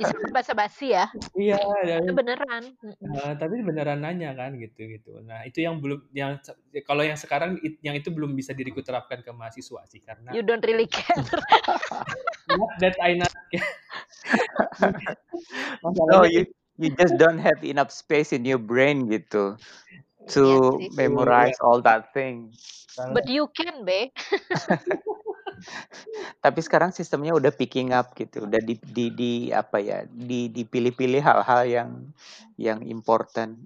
Bisa 0.00 0.14
basa-basi 0.30 0.92
ya. 0.92 1.08
Iya, 1.34 1.56
dan 1.88 2.04
Itu 2.04 2.12
beneran. 2.14 2.62
Eh, 2.84 3.32
tapi 3.40 3.64
beneran 3.64 4.04
nanya 4.04 4.36
kan 4.36 4.54
gitu 4.60 4.84
gitu. 4.86 5.18
Nah 5.24 5.42
itu 5.48 5.64
yang 5.64 5.80
belum 5.80 6.04
yang 6.12 6.36
kalau 6.84 7.00
yang 7.02 7.16
sekarang 7.16 7.56
it- 7.64 7.80
yang 7.80 7.96
itu 7.96 8.12
belum 8.12 8.36
bisa 8.36 8.52
diriku 8.52 8.84
terapkan 8.84 9.24
ke 9.24 9.32
mahasiswa 9.32 9.80
sih 9.88 10.04
karena 10.04 10.36
You 10.36 10.44
don't 10.44 10.62
really 10.62 10.86
care. 10.86 11.16
not 12.60 12.72
that 12.80 12.96
I 13.00 13.16
not 13.16 13.32
No, 15.82 15.90
masalahnya 15.90 16.28
you 16.28 16.42
you 16.78 16.90
just 16.98 17.16
don't 17.16 17.38
have 17.40 17.62
enough 17.64 17.90
space 17.90 18.32
in 18.34 18.44
your 18.44 18.60
brain 18.60 19.08
gitu 19.08 19.56
Iya 20.28 20.36
to 20.36 20.44
sih. 20.76 20.92
memorize 20.92 21.56
all 21.64 21.80
that 21.80 22.12
thing. 22.12 22.52
But 23.14 23.30
you 23.30 23.46
can, 23.54 23.86
Be. 23.86 24.10
Tapi 26.44 26.60
sekarang 26.62 26.90
sistemnya 26.94 27.34
udah 27.34 27.50
picking 27.50 27.90
up 27.90 28.14
gitu, 28.14 28.46
udah 28.46 28.60
di 28.62 28.78
di, 28.78 29.04
di 29.10 29.32
apa 29.50 29.78
ya, 29.82 30.06
di 30.06 30.46
dipilih-pilih 30.54 31.22
hal-hal 31.22 31.62
yang 31.66 31.90
yang 32.58 32.80
important 32.86 33.58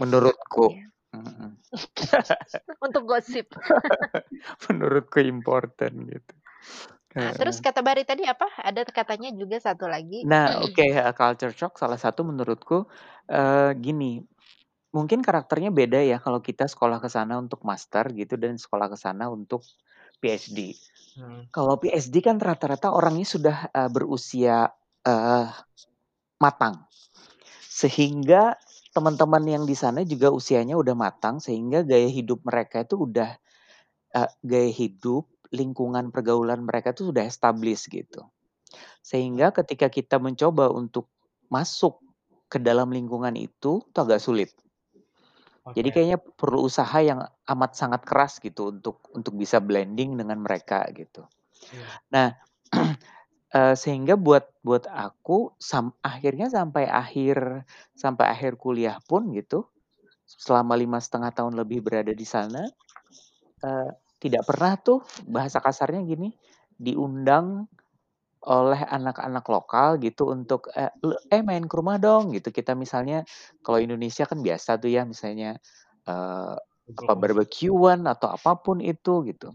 menurutku. 0.00 0.66
Iya. 0.68 0.90
Untuk 2.84 3.04
gosip. 3.10 3.46
Menurutku 4.70 5.18
important 5.22 5.94
gitu. 6.10 6.34
Nah, 7.18 7.32
terus 7.38 7.58
kata 7.64 7.80
Bari 7.82 8.04
tadi 8.06 8.22
apa? 8.28 8.46
Ada 8.60 8.84
katanya 8.88 9.30
juga 9.34 9.56
satu 9.58 9.86
lagi. 9.88 10.26
Nah, 10.26 10.50
oke, 10.66 10.82
heeh, 10.82 11.14
culture 11.14 11.54
shock 11.54 11.78
salah 11.78 11.94
satu 11.98 12.26
menurutku, 12.26 12.90
eee, 13.30 13.70
gini, 13.78 14.18
mungkin 14.96 15.20
karakternya 15.26 15.70
beda 15.74 16.00
ya 16.02 16.18
kalau 16.24 16.40
kita 16.42 16.66
sekolah 16.66 16.98
ke 17.04 17.08
sana 17.12 17.38
untuk 17.38 17.62
master 17.66 18.10
gitu 18.16 18.34
dan 18.40 18.58
sekolah 18.58 18.88
ke 18.92 18.98
sana 18.98 19.30
untuk 19.30 19.62
PhD. 20.22 20.74
Hmm. 21.18 21.42
Kalau 21.56 21.74
PhD 21.82 22.14
kan 22.22 22.36
rata-rata 22.38 22.88
orangnya 22.94 23.26
sudah, 23.34 23.56
eee, 23.76 23.90
berusia, 23.96 24.56
eee, 25.02 25.46
matang. 26.44 26.76
Sehingga 27.80 28.56
teman-teman 28.96 29.44
yang 29.54 29.64
di 29.70 29.76
sana 29.82 30.00
juga 30.12 30.28
usianya 30.34 30.74
udah 30.82 30.96
matang 31.04 31.36
sehingga 31.46 31.80
gaya 31.86 32.08
hidup 32.10 32.40
mereka 32.48 32.76
itu 32.86 32.96
udah, 33.06 33.30
eee, 34.18 34.30
gaya 34.52 34.70
hidup, 34.82 35.24
lingkungan 35.60 36.06
pergaulan 36.14 36.60
mereka 36.68 36.92
tuh 36.98 37.10
sudah 37.14 37.24
established 37.28 37.88
gitu. 37.92 38.22
Sehingga 39.04 39.52
ketika 39.54 39.88
kita 39.92 40.16
mencoba 40.22 40.70
untuk 40.72 41.08
masuk 41.52 42.00
ke 42.52 42.58
dalam 42.62 42.90
lingkungan 42.94 43.34
itu, 43.38 43.82
itu 43.84 43.98
agak 44.00 44.20
sulit. 44.22 44.50
Jadi 45.76 45.88
kayaknya 45.94 46.18
perlu 46.20 46.64
usaha 46.68 46.98
yang 47.02 47.20
amat 47.48 47.70
sangat 47.76 48.02
keras 48.08 48.40
gitu 48.40 48.72
untuk 48.74 49.04
untuk 49.12 49.34
bisa 49.36 49.60
blending 49.60 50.16
dengan 50.20 50.40
mereka 50.40 50.84
gitu. 50.96 51.26
Iya. 51.72 52.00
Nah, 52.14 52.28
eee, 53.54 53.74
sehingga 53.82 54.14
buat 54.20 54.44
buat 54.64 54.84
aku 54.88 55.54
sam 55.60 55.92
akhirnya 56.04 56.48
sampai 56.52 56.84
akhir 56.88 57.64
sampai 57.96 58.26
akhir 58.34 58.56
kuliah 58.60 58.98
pun 59.08 59.30
gitu, 59.36 59.66
selama 60.28 60.74
lima 60.78 60.98
setengah 61.02 61.32
tahun 61.34 61.54
lebih 61.60 61.84
berada 61.86 62.12
di 62.14 62.26
sana, 62.28 62.64
eee, 63.64 63.90
tidak 64.22 64.44
pernah 64.48 64.74
tuh 64.80 65.00
bahasa 65.28 65.58
kasarnya 65.62 66.02
gini, 66.06 66.34
diundang 66.80 67.68
oleh 68.48 68.80
anak-anak 68.88 69.44
lokal 69.52 70.00
gitu 70.02 70.32
untuk, 70.32 70.72
le 71.04 71.16
"Eh, 71.32 71.42
main 71.44 71.64
ke 71.68 71.74
rumah 71.78 71.96
dong," 72.00 72.32
gitu. 72.36 72.48
Kita 72.54 72.72
misalnya 72.78 73.24
kalau 73.64 73.78
Indonesia 73.84 74.24
kan 74.30 74.40
biasa 74.46 74.80
tuh 74.82 74.90
ya 74.92 75.04
misalnya, 75.08 75.60
eee, 76.08 76.56
apa, 76.98 77.12
barbeque-an 77.18 78.08
atau 78.10 78.28
apa 78.34 78.58
pun 78.64 78.80
itu 78.82 79.22
gitu. 79.30 79.52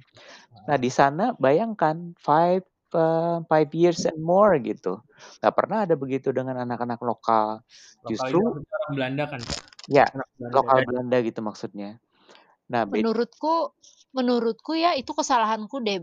Nah, 0.69 0.77
di 0.79 0.89
Heeh. 0.89 0.93
sana 0.93 1.33
bayangkan 1.41 2.15
five 2.21 2.63
eee, 2.95 3.37
5 3.51 3.71
years 3.75 4.05
and 4.09 4.19
more 4.23 4.55
gitu, 4.63 5.01
nggak 5.43 5.55
pernah 5.57 5.85
ada 5.87 5.95
begitu 5.99 6.29
dengan 6.35 6.61
anak-anak 6.65 6.99
lokal. 7.03 7.61
Lokal 8.05 8.33
Justru 8.33 8.41
orang 8.41 8.63
Belanda 8.95 9.23
kan? 9.31 9.41
Ya, 9.91 10.07
Belanda 10.37 10.57
lokal 10.57 10.79
ya? 10.79 10.85
Belanda 10.87 11.17
gitu 11.27 11.39
maksudnya. 11.43 11.99
Nah, 12.71 12.83
Menurutku 12.91 13.71
menurutku 14.11 14.75
ya 14.75 14.91
itu 14.99 15.11
kesalahanku 15.15 15.79
deh, 15.87 15.97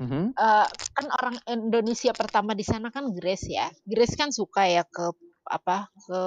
Mhm. 0.00 0.32
Eee, 0.32 0.66
kan 0.96 1.06
orang 1.20 1.36
Indonesia 1.50 2.12
pertama 2.16 2.56
di 2.56 2.64
sana 2.64 2.88
kan 2.88 3.12
Grace 3.12 3.46
ya. 3.52 3.68
Grace 3.84 4.16
kan 4.16 4.32
suka 4.32 4.64
ya 4.64 4.82
ke 4.88 5.12
apa, 5.44 5.90
ke 6.08 6.20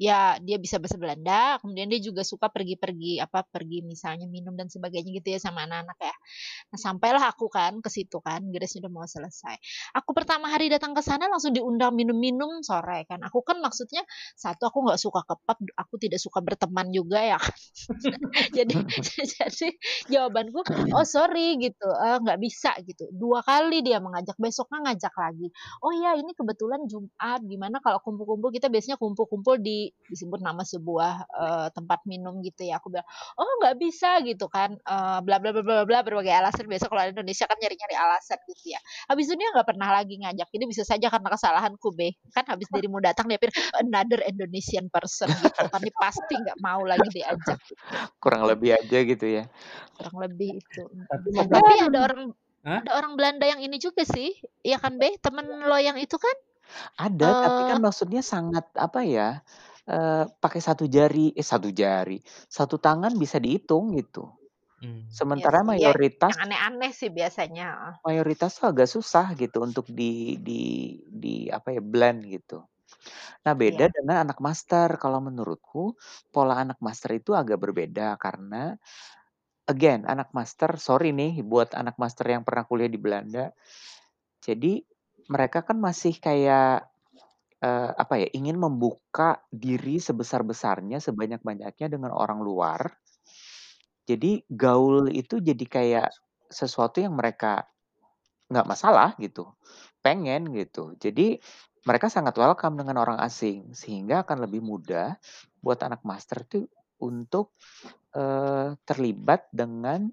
ya 0.00 0.40
dia 0.40 0.56
bisa 0.56 0.80
bahasa 0.80 0.96
Belanda, 0.96 1.60
kemudian 1.60 1.92
dia 1.92 2.00
juga 2.00 2.24
suka 2.24 2.48
pergi-pergi 2.48 3.20
apa, 3.20 3.44
pergi 3.44 3.84
misalnya 3.84 4.24
minum 4.32 4.56
dan 4.56 4.72
sebagainya 4.72 5.12
gitu 5.20 5.28
ya 5.36 5.40
sama 5.42 5.68
anak-anak 5.68 5.98
ya. 6.00 6.14
Nah, 6.72 6.78
sampailah 6.80 7.24
aku 7.32 7.46
kan 7.52 7.78
ke 7.84 7.90
situ 7.92 8.18
kan, 8.24 8.42
Grace 8.54 8.78
udah 8.80 8.90
mau 8.92 9.04
selesai. 9.06 9.56
Aku 9.98 10.12
pertama 10.16 10.48
hari 10.52 10.70
datang 10.72 10.94
ke 10.96 11.02
sana 11.04 11.26
langsung 11.30 11.52
diundang 11.56 11.94
minum-minum 11.98 12.62
sore 12.64 13.04
kan. 13.10 13.20
Aku 13.26 13.42
kan 13.46 13.58
maksudnya 13.62 14.02
satu 14.38 14.68
aku 14.70 14.86
nggak 14.88 15.00
suka 15.00 15.20
ke 15.28 15.34
pub, 15.44 15.58
aku 15.76 15.94
tidak 16.00 16.20
suka 16.22 16.40
berteman 16.44 16.88
juga 16.94 17.20
ya 17.22 17.38
kan. 17.40 17.54
Jadi 18.56 18.74
jadi 19.36 19.68
jawabanku, 20.10 20.60
"Oh 20.96 21.06
sorry," 21.06 21.58
gitu, 21.60 21.86
eee, 21.88 22.16
"nggak 22.24 22.38
bisa," 22.42 22.72
gitu. 22.86 23.08
2 23.14 23.42
kali 23.46 23.82
dia 23.84 23.98
mengajak, 24.02 24.36
besoknya 24.40 24.90
ngajak 24.92 25.14
lagi. 25.18 25.48
"Oh 25.84 25.92
ya 25.94 26.14
ini 26.18 26.32
kebetulan 26.36 26.86
Jumat, 26.90 27.40
gimana 27.46 27.78
kalau 27.84 27.98
kumpul-kumpul?" 28.04 28.50
Kita 28.54 28.68
biasanya 28.72 28.96
kumpul-kumpul 29.00 29.58
di 29.62 29.89
disebut 30.10 30.40
nama 30.42 30.62
sebuah, 30.66 31.12
eee, 31.30 31.66
tempat 31.76 32.00
minum 32.08 32.38
gitu 32.44 32.66
ya. 32.66 32.78
Aku 32.82 32.90
bilang, 32.92 33.06
"Oh 33.38 33.50
nggak 33.62 33.76
bisa," 33.82 34.18
gitu 34.26 34.46
kan, 34.50 34.74
eee, 34.78 35.18
bla 35.26 35.36
bla 35.42 35.50
bla 35.54 35.62
bla 35.64 35.84
bla, 35.88 35.98
berbagai 36.06 36.32
alasan. 36.34 36.66
Biasa 36.70 36.86
kalau 36.90 37.00
orang 37.04 37.14
Indonesia 37.16 37.44
kan 37.50 37.56
nyari-nyari 37.62 37.96
alasan 37.98 38.38
gitu 38.50 38.74
ya. 38.76 38.80
Habis 39.10 39.24
itu 39.30 39.34
dia 39.40 39.48
nggak 39.54 39.68
pernah 39.70 39.88
lagi 39.94 40.14
ngajak. 40.20 40.48
Ini 40.54 40.64
bisa 40.70 40.82
saja 40.86 41.06
karena 41.12 41.28
kesalahanku, 41.32 41.88
Be. 41.94 42.14
Kan 42.34 42.44
habis 42.50 42.68
dirimu 42.72 42.98
datang 43.02 43.26
dia 43.30 43.38
pikir, 43.40 43.54
"Another 43.82 44.20
Indonesian 44.26 44.88
person," 44.92 45.30
gitu 45.40 45.62
kan, 45.70 45.80
"Ini 45.84 45.92
pasti 45.98 46.34
nggak 46.42 46.58
mau 46.62 46.82
lagi 46.86 47.08
diajak," 47.12 47.58
gitu. 47.68 47.96
Kurang 48.22 48.42
lebih 48.50 48.70
aja 48.76 48.98
gitu 49.04 49.26
ya. 49.26 49.44
Kurang 49.96 50.16
lebih 50.22 50.50
itu, 50.62 50.82
Tapi 51.10 51.30
Tapi 51.50 51.72
ada 51.82 51.98
orang 52.06 52.30
Hah? 52.66 52.82
ada 52.82 52.90
orang 52.96 53.12
Belanda 53.18 53.44
yang 53.44 53.60
ini 53.60 53.76
juga 53.76 54.02
sih, 54.08 54.32
iya 54.64 54.78
kan, 54.80 54.96
Be? 54.96 55.18
Temen 55.20 55.44
lo 55.68 55.76
yang 55.76 55.98
itu 56.00 56.16
kan, 56.16 56.36
Ada, 56.98 57.36
tapi 57.38 57.62
eee 57.68 57.68
kan 57.68 57.78
maksudnya 57.84 58.22
sangat 58.24 58.66
apa 58.74 59.00
ya, 59.06 59.42
pakai 60.42 60.60
1 60.68 60.84
jari 60.96 61.32
eh 61.40 61.46
1 61.46 61.68
jari, 61.74 62.18
1 62.50 62.76
tangan 62.80 63.12
bisa 63.22 63.38
dihitung 63.44 63.94
gitu. 63.98 64.20
Mmm. 64.82 65.28
Iya 65.36 65.46
Sementara 65.46 65.60
ya 65.82 65.90
mayoritas 66.00 66.32
yang 66.32 66.38
aneh-aneh 66.44 66.90
sih 66.98 67.10
biasanya, 67.18 67.64
heeh. 67.74 67.94
mayoritas 68.06 68.56
tuh 68.56 68.72
agak 68.72 68.88
susah 68.88 69.36
gitu 69.36 69.60
untuk 69.60 69.84
di 69.92 70.40
di 70.40 70.60
di 71.12 71.52
apa 71.52 71.68
ya, 71.76 71.82
blend 71.84 72.24
gitu. 72.32 72.64
Nah, 73.46 73.54
beda 73.58 73.86
Iya. 73.86 73.92
dengan 73.92 74.24
anak 74.28 74.38
master. 74.44 74.96
Kalau 75.02 75.20
menurutku 75.24 75.96
pola 76.34 76.60
anak 76.64 76.78
master 76.84 77.16
itu 77.20 77.32
agak 77.36 77.58
berbeda 77.62 78.16
karena 78.20 78.76
again, 79.70 80.04
anak 80.08 80.30
master 80.36 80.76
sorry 80.80 81.12
nih 81.16 81.42
buat 81.46 81.72
anak 81.78 81.96
master 82.02 82.26
yang 82.30 82.42
pernah 82.48 82.64
kuliah 82.68 82.90
di 82.92 83.00
Belanda. 83.00 83.52
Jadi 84.44 84.82
mereka 85.32 85.62
kan 85.68 85.78
masih 85.82 86.16
kayak, 86.20 86.90
eee, 87.64 87.90
apa 88.02 88.14
ya, 88.22 88.28
ingin 88.38 88.56
membuka 88.60 89.40
diri 89.52 89.96
sebesar-besarnya, 90.02 90.98
sebanyak-banyaknya 91.06 91.86
dengan 91.94 92.12
orang 92.16 92.40
luar. 92.44 92.80
Jadi 94.08 94.42
gaul 94.50 95.08
itu 95.12 95.38
jadi 95.38 95.64
kayak 95.66 96.08
sesuatu 96.50 96.98
yang 96.98 97.14
mereka 97.14 97.68
nggak 98.50 98.68
masalah 98.68 99.14
gitu, 99.22 99.50
pengen 100.04 100.50
gitu. 100.56 100.94
Jadi 101.00 101.38
mereka 101.88 102.08
sangat 102.12 102.36
welcome 102.38 102.76
dengan 102.80 103.00
orang 103.02 103.18
asing, 103.22 103.72
sehingga 103.76 104.24
akan 104.26 104.46
lebih 104.48 104.62
mudah 104.64 105.16
buat 105.64 105.80
anak 105.84 106.02
master 106.06 106.44
tuh 106.48 106.66
untuk, 107.02 107.54
eee, 108.16 108.76
terlibat 108.88 109.48
dengan 109.52 110.10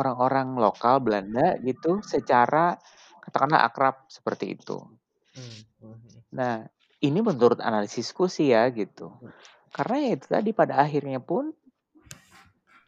orang-orang 0.00 0.48
lokal 0.58 0.98
Belanda 1.02 1.54
gitu 1.62 2.02
secara 2.02 2.74
katakanlah 3.22 3.62
akrab 3.68 3.96
seperti 4.10 4.54
itu. 4.58 4.78
Mhm. 5.34 5.60
Nah, 6.34 6.66
ini 7.06 7.20
menurut 7.22 7.62
analisisku 7.62 8.26
sih 8.26 8.50
ya 8.54 8.66
gitu. 8.74 9.14
Karena 9.74 9.96
ya 10.06 10.10
itu 10.18 10.26
tadi 10.30 10.50
pada 10.54 10.74
akhirnya 10.84 11.20
pun 11.22 11.54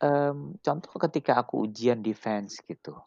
mmm, 0.02 0.60
contoh 0.60 0.92
ketika 1.08 1.32
aku 1.40 1.64
ujian 1.68 2.04
defense 2.04 2.60
gitu, 2.68 3.00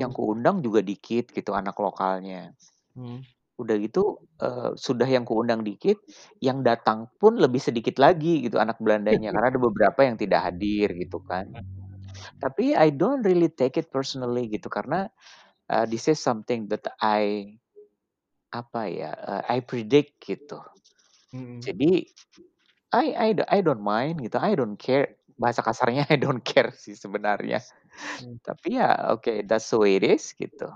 yang 0.00 0.10
Mmm. 0.10 0.16
kuundang 0.16 0.60
juga 0.60 0.80
dikit 0.84 1.32
gitu 1.32 1.56
anak 1.56 1.76
lokalnya. 1.80 2.52
Mmm. 2.96 3.24
Udah 3.58 3.76
gitu, 3.78 4.18
eee, 4.42 4.74
sudah 4.74 5.06
yang 5.06 5.22
kuundang 5.22 5.62
dikit, 5.62 6.02
yang 6.42 6.66
datang 6.66 7.06
pun 7.22 7.38
lebih 7.38 7.62
sedikit 7.62 8.02
lagi 8.02 8.42
gitu 8.42 8.58
anak 8.58 8.82
Belandanya, 8.82 9.30
karena 9.30 9.48
ada 9.54 9.60
beberapa 9.62 10.00
yang 10.02 10.18
tidak 10.18 10.40
hadir 10.50 10.90
gitu 10.98 11.22
kan. 11.22 11.54
Tapi 12.42 12.74
I 12.74 12.90
don't 12.94 13.22
really 13.26 13.50
take 13.52 13.76
it 13.80 13.90
personally 13.94 14.50
gitu 14.52 14.68
karena, 14.72 15.08
eee, 15.72 15.86
this 15.90 16.06
is 16.10 16.18
something 16.22 16.68
that 16.72 16.84
I 17.02 17.56
apa 18.60 18.82
ya, 18.98 19.10
eee, 19.30 19.42
I 19.56 19.58
predict 19.70 20.12
gitu. 20.28 20.58
Mhm. 21.32 21.66
Jadi 21.66 21.90
I 22.94 23.06
I 23.16 23.28
I 23.48 23.58
don't 23.66 23.82
mind 23.84 24.22
gitu, 24.24 24.38
I 24.40 24.54
don't 24.58 24.78
care. 24.80 25.18
Bahasa 25.40 25.60
kasarnya 25.66 26.06
I 26.14 26.16
don't 26.20 26.42
care 26.44 26.70
sih 26.74 26.94
sebenarnya. 26.96 27.60
Mmm. 28.18 28.38
Tapi 28.46 28.78
ya 28.80 29.12
oke, 29.14 29.46
that's 29.48 29.70
the 29.72 29.78
way 29.80 29.96
it 30.00 30.04
is 30.06 30.32
gitu. 30.36 30.68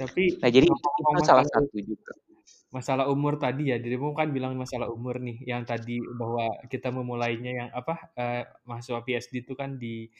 Tapi 0.00 0.24
Nah, 0.42 0.50
jadi 0.54 0.66
itu 0.68 0.84
itu 0.98 1.02
ngomong-ngomong 1.04 1.24
salah 1.28 1.44
masalah 1.44 1.52
satu 1.52 1.76
juga. 1.80 2.12
masalah 2.74 3.06
umur 3.14 3.34
tadi 3.44 3.62
ya, 3.72 3.76
dirimu 3.84 4.12
kan 4.18 4.28
bilang 4.36 4.52
masalah 4.58 4.88
umur 4.96 5.16
nih, 5.22 5.36
yang 5.50 5.62
tadi 5.70 5.96
bahwa 6.20 6.44
kita 6.72 6.88
memulainya 6.92 7.50
yang 7.60 7.68
apa, 7.80 7.94
eee, 8.18 8.42
mahasiswa 8.68 9.00
PhD 9.06 9.34
itu 9.46 9.52
kan 9.60 9.70
di 9.82 10.10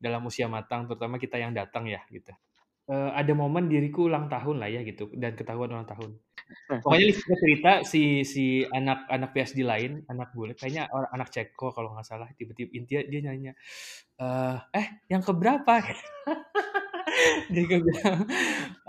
dalam 0.00 0.22
usia 0.30 0.46
matang, 0.48 0.86
terutama 0.88 1.16
kita 1.20 1.36
yang 1.42 1.52
datang 1.56 1.84
ya 1.90 2.00
gitu. 2.14 2.32
Eee, 2.86 3.10
ada 3.18 3.32
momen 3.34 3.66
diriku 3.66 4.06
ulang 4.06 4.30
tahun 4.30 4.62
lah 4.62 4.70
ya 4.70 4.80
gitu, 4.86 5.10
dan 5.18 5.34
ketahuan 5.34 5.74
ulang 5.74 5.90
tahun. 5.90 6.14
Pokoknya 6.82 7.06
dia 7.14 7.36
cerita 7.42 7.72
si 7.86 8.22
si 8.26 8.62
anak 8.70 9.06
anak 9.10 9.30
PhD 9.34 9.60
lain, 9.66 9.92
anak 10.12 10.30
bule, 10.36 10.54
kayaknya 10.58 10.86
or 10.94 11.06
anak 11.14 11.28
Ceko 11.34 11.74
kalau 11.74 11.94
nggak 11.94 12.06
salah, 12.06 12.28
tiba-tiba 12.38 12.70
intinya 12.78 13.02
dia 13.10 13.20
nanya, 13.26 13.52
eee, 14.22 14.56
"Eh, 14.78 14.86
yang 15.12 15.22
ke 15.28 15.32
berapa?" 15.34 15.74
Dia 17.54 17.64
kan 17.70 17.80
bilang, 17.86 18.20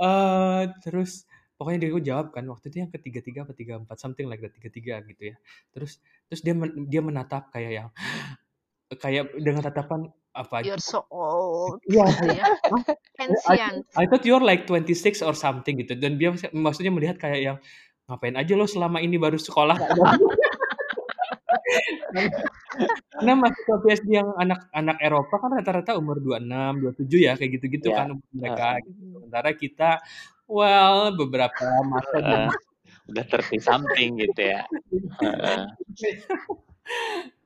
eee, 0.01 0.61
terus 0.85 1.11
pokoknya 1.57 1.79
dia 1.89 1.91
jawab 2.15 2.27
kan 2.35 2.45
waktu 2.51 2.69
itu 2.73 2.77
yang 2.85 2.91
ketiga-tiga 2.93 3.39
apa 3.47 3.53
tiga 3.57 3.73
empat 3.81 3.97
something 4.01 4.27
like 4.29 4.41
that 4.43 4.53
tiga-tiga 4.57 5.01
gitu 5.09 5.33
ya. 5.33 5.37
Terus 5.73 5.99
terus 6.29 6.41
dia 6.45 6.53
men 6.57 6.71
dia 6.89 7.01
menatap 7.05 7.49
kayak 7.53 7.71
yang 7.83 7.89
kayak 9.03 9.35
dengan 9.39 9.63
tatapan 9.65 10.07
apa 10.37 10.61
You're 10.61 10.81
so 10.81 11.01
old 11.09 11.81
Iya, 11.89 12.05
gitu 12.21 12.37
ya. 12.37 12.45
"Hah? 12.45 12.83
I 13.97 14.05
thought 14.05 14.23
you're 14.23 14.43
like 14.43 14.69
26 14.69 15.25
or 15.25 15.33
something," 15.33 15.81
gitu. 15.81 15.97
Dan 15.97 16.21
dia 16.21 16.29
maksud 16.29 16.53
maksudnya 16.53 16.93
melihat 16.93 17.17
kayak 17.17 17.39
yang, 17.41 17.57
"Ngapain 18.05 18.37
aja 18.37 18.53
lo 18.53 18.69
selama 18.69 19.01
ini 19.01 19.17
baru 19.17 19.41
sekolah?" 19.41 19.77
Karena 23.17 23.33
mahasiswa 23.33 23.75
PhD 23.81 24.07
yang 24.21 24.29
anak-anak 24.37 24.97
Eropa 25.01 25.35
kan 25.41 25.49
rata-rata 25.57 25.97
umur 25.97 26.21
26, 26.21 26.77
27 26.79 27.19
ya, 27.25 27.33
kayak 27.35 27.51
gitu-gitu 27.57 27.89
Iya, 27.89 28.05
kan 28.05 28.07
umur 28.13 28.29
mereka 28.37 28.67
gitu. 28.85 29.03
Sementara 29.17 29.49
kita, 29.57 29.89
well 30.45 31.17
beberapa 31.17 31.65
masa 31.89 32.17
Heeh. 32.21 32.47
Udah 33.09 33.23
30 33.25 33.63
something 33.63 34.09
gitu 34.21 34.41
ya. 34.43 34.61
Heeh. 35.23 35.63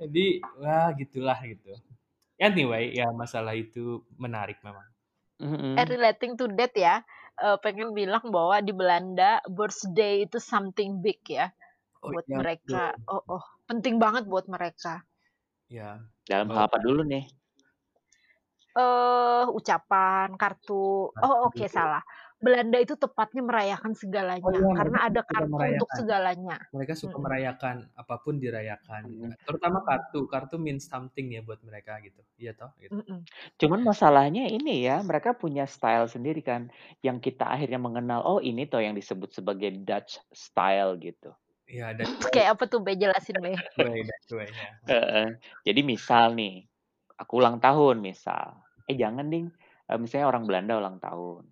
Jadi, 0.01 0.25
wah 0.61 0.89
gitulah 0.97 1.37
gitu. 1.45 1.73
Anyway, 2.47 2.83
ya 2.99 3.07
masalah 3.21 3.53
itu 3.63 4.03
menarik 4.23 4.57
memang. 4.67 4.87
Mhm. 5.39 5.77
And 5.79 5.87
relating 5.95 6.31
to 6.39 6.45
that 6.59 6.71
ya, 6.85 6.95
eee, 7.43 7.57
pengen 7.63 7.89
bilang 7.99 8.25
bahwa 8.35 8.57
di 8.67 8.71
Belanda 8.75 9.31
birthday 9.57 10.23
itu 10.25 10.37
something 10.39 10.91
big 11.03 11.19
ya, 11.27 11.51
Oh 12.05 12.13
buat 12.13 12.27
iya, 12.27 12.39
mereka. 12.39 12.81
betul. 12.81 12.81
Oh 13.13 13.23
oh, 13.35 13.43
penting 13.69 13.95
banget 14.03 14.23
buat 14.31 14.45
mereka. 14.55 15.03
Iya. 15.73 15.89
Dalam 16.29 16.47
hal 16.53 16.59
apa 16.69 16.77
dulu 16.85 17.01
nih? 17.11 17.23
Eee, 18.79 19.43
ucapan, 19.57 20.27
kartu 20.41 21.11
oh 21.11 21.35
oke 21.47 21.65
Kartu. 21.65 21.77
salah. 21.77 21.99
Belanda 22.41 22.77
itu 22.81 22.97
tepatnya 22.97 23.45
merayakan 23.45 23.93
Oh 23.93 24.01
segalanya, 24.01 24.49
iya, 24.49 24.73
karena 24.73 24.97
ada 25.05 25.21
kartu 25.21 25.61
untuk 25.61 25.89
segalanya. 25.93 26.57
Mereka 26.73 26.93
suka 26.97 27.17
Mhm. 27.19 27.25
merayakan, 27.25 27.77
apa 27.93 28.15
pun 28.25 28.35
dirayakan. 28.41 29.03
Mhm. 29.05 29.29
Terutama 29.45 29.79
kartu, 29.85 30.19
kartu 30.25 30.55
means 30.57 30.89
something 30.89 31.29
ya 31.29 31.41
buat 31.45 31.61
mereka 31.61 32.01
gitu. 32.01 32.25
Iya 32.41 32.57
toh? 32.57 32.71
Gitu. 32.81 32.97
Cuman 33.61 33.81
masalahnya 33.85 34.49
ini 34.49 34.83
ya, 34.87 34.99
mereka 35.05 35.37
punya 35.37 35.63
style 35.69 36.09
sendiri 36.09 36.41
kan, 36.41 36.73
yang 37.05 37.21
kita 37.21 37.45
akhirnya 37.45 37.77
mengenal, 37.77 38.19
oh 38.25 38.39
ini 38.41 38.65
toh 38.65 38.81
yang 38.81 38.97
disebut 38.97 39.29
sebagai 39.37 39.69
Dutch 39.85 40.17
style 40.33 40.97
gitu. 40.97 41.31
Iya, 41.69 41.93
Dutch. 41.97 42.31
Kayak 42.33 42.49
apa 42.57 42.63
tuh 42.71 42.79
Be? 42.85 42.93
Jelasin 42.97 43.37
Be. 43.43 43.53
Ya. 44.57 44.81
Heeh. 44.89 45.27
Jadi 45.67 45.81
misal 45.85 46.33
nih, 46.39 46.65
aku 47.21 47.33
ulang 47.41 47.57
tahun 47.61 48.01
misal, 48.01 48.65
eh 48.89 48.97
jangan 48.97 49.27
ding, 49.33 49.53
eee, 49.89 49.97
misalnya 50.01 50.27
orang 50.31 50.45
Belanda 50.49 50.73
ulang 50.81 50.97
tahun, 51.03 51.43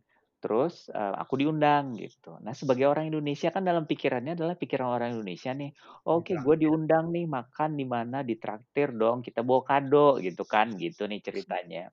terus, 0.43 0.87
eee, 0.91 1.13
aku 1.21 1.33
diundang 1.41 1.95
gitu. 1.99 2.39
Nah 2.43 2.53
sebagai 2.57 2.87
orang 2.91 3.11
Indonesia 3.11 3.49
kan 3.55 3.63
dalam 3.67 3.85
pikirannya 3.89 4.33
adalah 4.39 4.55
pikiran 4.59 4.89
orang 4.97 5.09
Indonesia 5.19 5.51
nih, 5.55 5.71
oke 6.07 6.33
gue 6.39 6.55
Ditraktir. 6.55 6.63
diundang 6.63 7.11
nih 7.15 7.25
makan 7.29 7.71
di 7.79 7.85
mana, 7.87 8.17
ditraktir 8.25 8.95
dong, 8.95 9.21
kita 9.25 9.41
bawa 9.47 9.61
kado 9.67 10.19
gitu 10.23 10.43
kan, 10.47 10.75
gitu 10.79 11.05
nih 11.11 11.19
ceritanya. 11.23 11.91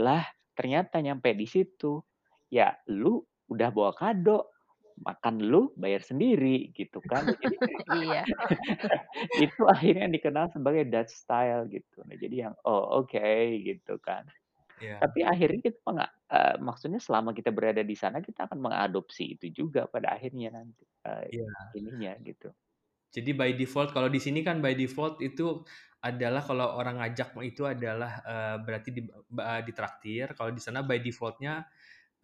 Lah 0.00 0.24
ternyata 0.58 1.00
nyampe 1.04 1.32
di 1.38 1.46
situ, 1.48 2.00
ya 2.52 2.74
lu 2.92 3.22
udah 3.52 3.70
bawa 3.76 3.92
kado, 3.96 4.52
makan 5.06 5.36
lu 5.44 5.72
bayar 5.80 6.02
sendiri 6.04 6.72
gitu 6.76 7.00
kan. 7.06 7.30
Jadi 7.40 7.56
Iya. 7.88 8.26
itu 9.46 9.62
akhirnya 9.68 10.06
dikenal 10.12 10.46
sebagai 10.54 10.84
Dutch 10.92 11.12
style 11.16 11.68
gitu. 11.72 12.02
Nah 12.08 12.16
jadi 12.20 12.36
yang, 12.50 12.54
oh 12.68 13.02
oke 13.04 13.20
gitu 13.66 13.96
kan. 14.02 14.26
Iya. 14.80 15.00
Tapi 15.02 15.20
akhirnya 15.26 15.60
kita 15.60 15.78
menga 15.88 16.06
eee, 16.32 16.56
maksudnya 16.62 17.00
selama 17.02 17.30
kita 17.36 17.50
berada 17.52 17.82
di 17.84 17.96
sana 17.98 18.18
kita 18.24 18.48
akan 18.48 18.58
mengadopsi 18.64 19.36
itu 19.36 19.46
juga 19.52 19.84
pada 19.90 20.16
akhirnya 20.16 20.48
nanti, 20.56 20.84
eee, 21.06 21.28
Iya. 21.30 21.76
ininya 21.76 22.12
gitu. 22.24 22.56
Jadi 23.14 23.30
by 23.36 23.54
default 23.54 23.94
kalau 23.94 24.10
di 24.10 24.18
sini 24.18 24.42
kan 24.42 24.58
by 24.58 24.74
default 24.74 25.22
itu 25.22 25.62
adalah 26.02 26.42
kalau 26.42 26.74
orang 26.78 26.98
ngajak 27.02 27.34
itu 27.42 27.62
adalah, 27.66 28.22
eee, 28.22 28.56
berarti 28.66 28.88
di 28.94 29.02
ba 29.30 29.62
ditraktir, 29.62 30.34
kalau 30.38 30.50
di 30.54 30.62
sana 30.62 30.82
by 30.86 30.98
default-nya, 31.02 31.66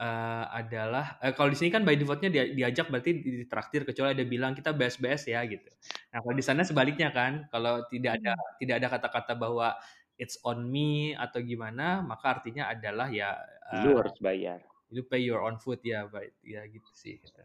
eee, 0.01 0.45
adalah 0.61 1.19
eee, 1.23 1.33
kalau 1.37 1.51
di 1.53 1.59
sini 1.61 1.71
kan 1.75 1.83
by 1.87 1.97
default-nya 1.99 2.31
dia 2.35 2.45
diajak 2.53 2.89
berarti 2.93 3.13
ditraktir 3.47 3.83
kecuali 3.89 4.15
ada 4.17 4.25
bilang, 4.27 4.53
"Kita 4.59 4.73
BS-BS 4.77 5.23
ya," 5.33 5.43
gitu. 5.49 5.71
Nah 6.15 6.19
kalau 6.25 6.37
di 6.39 6.45
sana 6.47 6.63
sebaliknya 6.67 7.11
kan, 7.15 7.47
kalau 7.53 7.85
tidak 7.93 8.21
ada 8.23 8.33
Mhm. 8.33 8.43
tidak 8.63 8.77
ada 8.83 8.89
kata-kata 8.99 9.33
bahwa 9.39 9.77
it's 10.21 10.39
on 10.45 10.69
me 10.71 11.15
atau 11.17 11.41
gimana, 11.45 12.01
maka 12.05 12.41
artinya 12.41 12.69
adalah 12.73 13.09
ya, 13.13 13.37
Lu 13.71 13.97
eee, 13.97 13.99
harus 13.99 14.15
bayar. 14.21 14.63
you 14.93 15.03
pay 15.07 15.21
your 15.25 15.43
own 15.45 15.59
food 15.61 15.81
ya, 15.85 16.07
by 16.11 16.29
ya 16.45 16.65
gitu 16.69 16.91
sih, 16.97 17.19
gitu. 17.23 17.43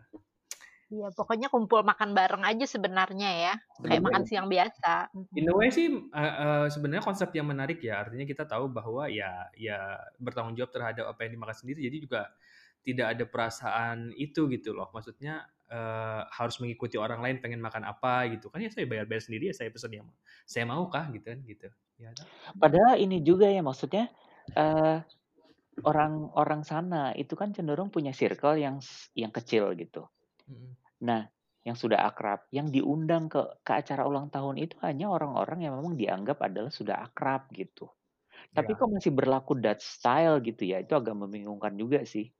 Iya, 0.93 1.05
pokoknya 1.17 1.47
kumpul 1.53 1.79
makan 1.89 2.09
bareng 2.17 2.43
aja 2.49 2.63
sebenarnya 2.75 3.27
ya, 3.43 3.51
kayak 3.85 4.01
makan 4.07 4.23
siang 4.29 4.47
biasa. 4.53 5.11
In 5.37 5.45
a 5.51 5.53
way 5.53 5.69
sih, 5.69 5.85
eee 5.91 6.33
eee, 6.41 6.65
sebenarnya 6.73 7.03
konsep 7.05 7.29
yang 7.37 7.45
menarik 7.51 7.77
ya, 7.85 8.01
artinya 8.01 8.25
kita 8.25 8.49
tahu 8.49 8.73
bahwa 8.73 9.05
ya 9.11 9.45
ya 9.53 10.01
bertanggung 10.17 10.57
jawab 10.57 10.71
terhadap 10.73 11.05
apa 11.13 11.19
yang 11.29 11.37
dimakan 11.37 11.53
sendiri, 11.57 11.79
jadi 11.85 11.97
juga 12.01 12.21
tidak 12.87 13.07
ada 13.17 13.23
perasaan 13.29 13.97
itu 14.17 14.49
gitu 14.49 14.73
loh. 14.73 14.89
Maksudnya, 14.95 15.45
eee, 15.69 16.21
harus 16.33 16.57
mengikuti 16.63 16.97
orang 16.97 17.21
lain 17.21 17.37
pengen 17.43 17.61
makan 17.61 17.85
apa 17.85 18.25
gitu 18.33 18.49
kan, 18.49 18.63
ya 18.65 18.71
saya 18.73 18.89
bayar-bayar 18.89 19.21
sendiri 19.25 19.51
ya 19.53 19.55
saya 19.57 19.69
pesen 19.69 19.91
yang 19.93 20.07
saya 20.49 20.65
mau 20.65 20.87
kah 20.89 21.05
gitu 21.13 21.25
kan, 21.29 21.39
gitu. 21.45 21.69
Ya 21.99 22.13
toh? 22.13 22.29
Padahal 22.61 22.97
ini 23.01 23.21
juga 23.25 23.47
ya 23.49 23.61
maksudnya, 23.65 24.09
eee, 24.57 25.01
orang-orang 25.85 26.61
sana 26.67 27.13
itu 27.17 27.33
kan 27.39 27.51
cenderung 27.55 27.89
punya 27.93 28.11
circle 28.15 28.57
yang 28.59 28.79
s 28.83 29.09
yang 29.17 29.31
kecil 29.33 29.73
gitu. 29.79 30.09
Mhm. 30.47 30.77
Nah, 31.05 31.27
yang 31.67 31.75
sudah 31.77 31.99
akrab, 32.09 32.47
yang 32.55 32.69
diundang 32.73 33.27
ke 33.33 33.41
ke 33.65 33.71
acara 33.81 34.03
ulang 34.09 34.29
tahun 34.33 34.57
itu 34.63 34.75
hanya 34.85 35.07
orang-orang 35.11 35.59
yang 35.67 35.73
memang 35.79 35.95
dianggap 35.99 36.39
adalah 36.43 36.71
sudah 36.73 36.97
akrab 37.07 37.49
gitu. 37.53 37.91
Tapi 38.55 38.71
Iya. 38.71 38.79
kok 38.79 38.89
masih 38.91 39.13
berlaku 39.15 39.53
Dutch 39.59 39.83
style 39.85 40.41
gitu 40.45 40.63
ya, 40.69 40.81
itu 40.83 40.93
agak 40.97 41.15
membingungkan 41.17 41.75
juga 41.79 42.03
sih. 42.07 42.31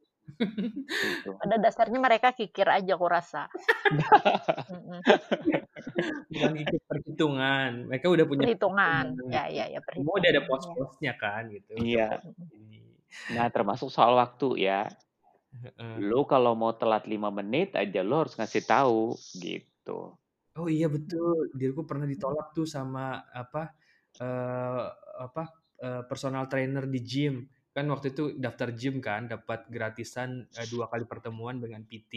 Gitu. 1.02 1.42
Pada 1.42 1.56
dasarnya 1.62 2.00
mereka 2.02 2.30
kikir 2.34 2.68
aja 2.70 2.92
aku 2.98 3.08
rasa. 3.08 3.50
Bukan 6.34 6.54
ikut 6.64 6.82
perhitungan, 6.90 7.72
mereka 7.90 8.08
udah 8.12 8.26
punya 8.30 8.48
Perhitungan, 8.50 9.06
perhitungan 9.08 9.34
ya 9.34 9.44
ya 9.50 9.66
ya 9.74 9.80
Semua 9.96 10.14
udah 10.22 10.30
ada 10.34 10.44
perhitungan, 10.44 10.50
ya. 10.50 10.50
pos-posnya 10.50 11.14
kan 11.22 11.44
gitu. 11.56 11.74
Iya. 11.78 12.08
Ini. 12.54 12.82
Nah 13.36 13.48
termasuk 13.56 13.90
soal 13.94 14.14
waktu 14.18 14.48
ya. 14.68 14.82
Heeh. 15.64 16.08
Lu 16.10 16.28
kalau 16.32 16.54
mau 16.60 16.74
telat 16.80 17.04
5 17.08 17.30
menit 17.32 17.74
aja 17.80 18.00
lu 18.04 18.16
harus 18.22 18.36
ngasih 18.40 18.64
tahu, 18.68 19.16
gitu. 19.38 20.18
Oh 20.56 20.68
iya 20.72 20.88
betul, 20.88 21.52
diriku 21.60 21.84
pernah 21.84 22.08
ditolak 22.08 22.56
tuh 22.56 22.64
sama 22.70 23.28
apa, 23.36 23.76
eee, 24.22 24.84
apa, 25.28 25.44
eee, 25.84 26.02
personal 26.08 26.48
trainer 26.48 26.86
di 26.88 27.00
gym. 27.04 27.36
Kan 27.78 27.86
waktu 27.94 28.08
itu 28.18 28.24
daftar 28.42 28.70
gym 28.74 28.98
kan, 29.06 29.30
dapat 29.30 29.70
gratisan, 29.70 30.50
eee, 30.58 30.66
2 30.74 30.90
kali 30.90 31.06
pertemuan 31.06 31.62
dengan 31.62 31.86
PT. 31.86 32.14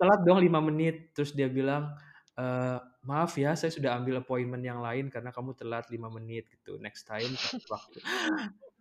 Telat 0.00 0.20
dong 0.24 0.40
5 0.40 0.60
menit, 0.64 1.12
terus 1.12 1.36
dia 1.36 1.48
bilang, 1.52 1.92
eee, 2.40 2.78
"Maaf 3.04 3.36
ya 3.36 3.52
saya 3.60 3.68
sudah 3.72 4.00
ambil 4.00 4.24
appointment 4.24 4.64
yang 4.64 4.80
lain 4.80 5.12
karena 5.12 5.30
kamu 5.36 5.52
telat 5.60 5.86
5 5.92 6.08
menit," 6.08 6.48
gitu, 6.48 6.80
"next 6.80 7.04
time 7.04 7.36
waktu." 7.68 8.00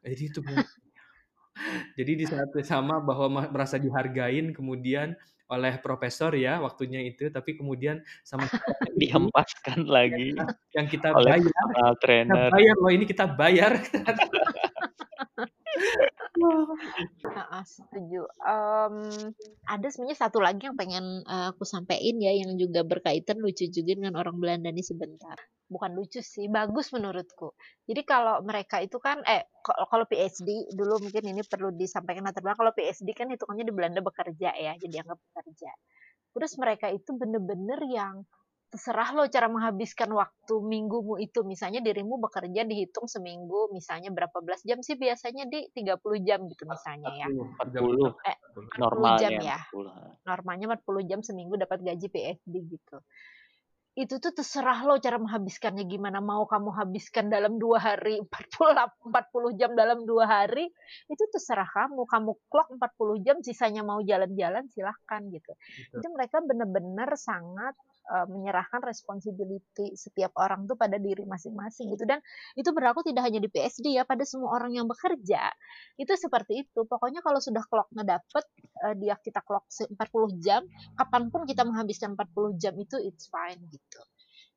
Jadi 0.04 0.24
itu 0.32 0.42
jadi 1.98 2.12
di 2.18 2.26
saat 2.30 2.50
sama 2.66 3.02
bahwa 3.04 3.28
merasa 3.52 3.76
dihargain 3.82 4.52
kemudian 4.56 5.14
oleh 5.50 5.82
profesor 5.82 6.32
ya 6.38 6.62
waktunya 6.62 7.02
itu, 7.10 7.30
tapi 7.34 7.58
kemudian 7.58 8.02
sama 8.22 8.46
Dihempaskan 9.00 9.88
lagi 9.88 10.44
yang 10.76 10.86
kita 10.92 11.10
oleh 11.18 11.26
bayar 11.26 11.66
personal 11.66 11.98
kita 12.22 12.36
trainer. 12.44 12.52
bayar 12.52 12.76
loh, 12.78 12.92
ini 12.94 13.06
kita 13.10 13.26
bayar 13.40 13.72
Heeh, 17.36 17.64
setuju. 17.68 18.22
Mmm, 18.42 19.36
ada 19.70 19.88
sebenarnya 19.92 20.18
satu 20.18 20.40
lagi 20.42 20.66
yang 20.68 20.78
pengen, 20.80 21.06
eee, 21.28 21.46
aku 21.54 21.64
sampein 21.68 22.16
ya, 22.18 22.32
yang 22.34 22.56
juga 22.58 22.82
berkaitan 22.88 23.38
lucu 23.44 23.70
juga 23.70 23.92
dengan 24.00 24.16
orang 24.18 24.36
Belanda 24.42 24.70
nih 24.74 24.86
sebentar. 24.86 25.38
Bukan 25.70 25.92
lucu 25.94 26.20
sih, 26.26 26.50
bagus 26.50 26.90
menurutku. 26.96 27.54
Jadi 27.86 28.02
kalau 28.02 28.42
mereka 28.42 28.82
itu 28.82 28.98
kan 28.98 29.22
eh, 29.30 29.46
kalau 29.92 30.06
PhD 30.10 30.74
dulu 30.74 30.98
mungkin 31.06 31.24
ini 31.30 31.42
perlu 31.46 31.70
disampaikan 31.78 32.26
latar 32.26 32.42
belakang, 32.42 32.66
kalau 32.66 32.74
PhD 32.74 33.10
kan 33.14 33.28
hitungannya 33.30 33.66
di 33.70 33.74
Belanda 33.76 34.02
bekerja 34.02 34.50
ya, 34.58 34.74
jadi 34.82 34.90
dianggap 35.04 35.18
bekerja. 35.30 35.72
Terus 36.36 36.54
mereka 36.62 36.88
itu 36.94 37.12
bener-bener 37.18 37.80
yang 37.90 38.16
terserah 38.70 39.18
lo 39.18 39.26
cara 39.26 39.50
menghabiskan 39.50 40.14
waktu 40.14 40.54
minggumu 40.62 41.18
itu. 41.18 41.42
Misalnya 41.42 41.82
dirimu 41.82 42.22
bekerja 42.22 42.62
dihitung 42.64 43.10
seminggu, 43.10 43.74
misalnya 43.74 44.14
berapa 44.14 44.38
belas 44.46 44.62
jam 44.62 44.80
sih 44.86 44.94
biasanya 44.94 45.50
di 45.50 45.66
30 45.74 45.98
jam 46.22 46.46
gitu 46.46 46.70
misalnya 46.70 47.10
ya. 47.18 47.28
40, 47.28 47.58
30, 47.74 48.14
40 48.14 48.30
Eh, 48.30 48.38
40. 48.54 48.78
40 48.78 49.10
jam 49.18 49.32
normalnya 49.34 49.42
ya. 49.42 49.60
40, 49.74 49.90
heeh. 49.90 50.14
Normalnya 50.30 50.66
40 50.78 51.02
jam 51.10 51.20
seminggu 51.26 51.54
dapat 51.58 51.80
gaji 51.82 52.08
PhD 52.08 52.54
gitu. 52.70 52.98
itu 53.98 54.16
tuh 54.16 54.32
terserah 54.32 54.88
lo 54.88 54.96
cara 54.96 55.20
menghabiskannya 55.20 55.84
gimana 55.84 56.24
mau 56.24 56.48
kamu 56.48 56.72
habiskan 56.72 57.28
dalam 57.28 57.60
dua 57.60 57.84
hari 57.84 58.16
40 58.32 59.12
40 59.12 59.60
jam 59.60 59.76
dalam 59.76 60.08
dua 60.08 60.24
hari 60.24 60.72
itu 61.12 61.24
terserah 61.36 61.68
kamu 61.68 62.08
kamu 62.08 62.32
clock 62.48 62.70
40 62.80 63.26
jam 63.28 63.38
sisanya 63.44 63.84
mau 63.84 64.00
jalan-jalan 64.00 64.72
silahkan 64.72 65.20
gitu 65.28 65.52
Betul. 65.52 66.00
itu 66.00 66.08
mereka 66.16 66.38
benar-benar 66.40 67.12
sangat 67.20 67.76
uh, 68.10 68.26
menyerahkan 68.26 68.82
responsibility 68.82 69.94
setiap 69.94 70.34
orang 70.36 70.66
tuh 70.66 70.76
pada 70.76 70.98
diri 70.98 71.24
masing-masing 71.24 71.94
gitu. 71.94 72.10
Dan 72.10 72.20
itu 72.58 72.70
berlaku 72.74 73.06
tidak 73.06 73.30
hanya 73.30 73.40
di 73.40 73.50
PSD 73.50 73.96
ya 73.96 74.04
pada 74.04 74.26
semua 74.26 74.58
orang 74.58 74.74
yang 74.74 74.90
bekerja. 74.90 75.54
Itu 75.96 76.18
seperti 76.18 76.66
itu. 76.68 76.84
Pokoknya 76.90 77.22
kalau 77.22 77.38
sudah 77.38 77.62
clocknya 77.70 78.18
dapet 78.18 78.46
uh, 78.84 78.96
dia 78.98 79.16
kita 79.22 79.46
clock 79.46 79.70
40 79.70 79.96
jam 80.42 80.66
kapan 80.98 81.30
pun 81.30 81.46
kita 81.46 81.62
menghabiskan 81.64 82.18
40 82.18 82.58
jam 82.58 82.74
itu 82.76 82.98
it's 83.06 83.30
fine 83.30 83.62
gitu. 83.70 84.02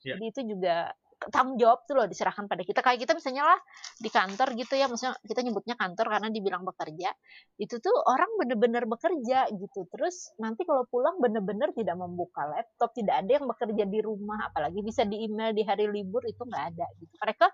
Ya. 0.02 0.18
jadi 0.18 0.34
itu 0.34 0.40
juga 0.58 0.90
tanggung 1.30 1.60
jawab 1.60 1.84
tuh 1.86 1.94
loh 1.94 2.06
diserahkan 2.08 2.50
pada 2.50 2.64
kita. 2.66 2.80
Kayak 2.82 3.06
kita 3.06 3.12
misalnya 3.14 3.44
lah 3.54 3.60
di 4.00 4.10
kantor 4.10 4.48
gitu 4.58 4.74
ya 4.74 4.86
maksudnya 4.90 5.14
kita 5.22 5.40
nyebutnya 5.46 5.74
kantor 5.78 6.06
karena 6.10 6.28
dibilang 6.32 6.62
bekerja. 6.66 7.10
Itu 7.60 7.78
tuh 7.78 7.94
orang 8.08 8.30
bener-bener 8.40 8.82
bekerja 8.88 9.46
gitu. 9.52 9.80
Terus 9.92 10.34
nanti 10.42 10.66
kalau 10.66 10.88
pulang 10.88 11.20
bener-bener 11.22 11.70
tidak 11.76 11.94
membuka 12.00 12.48
laptop 12.48 12.90
tidak 12.96 13.22
ada 13.22 13.30
yang 13.38 13.46
bekerja 13.46 13.84
di 13.86 14.00
rumah 14.02 14.50
apalagi 14.50 14.80
bisa 14.82 15.06
di 15.06 15.28
email 15.28 15.54
di 15.54 15.62
hari 15.62 15.86
libur 15.86 16.24
itu 16.26 16.42
nggak 16.42 16.64
ada 16.74 16.86
gitu. 16.98 17.14
Mereka 17.20 17.46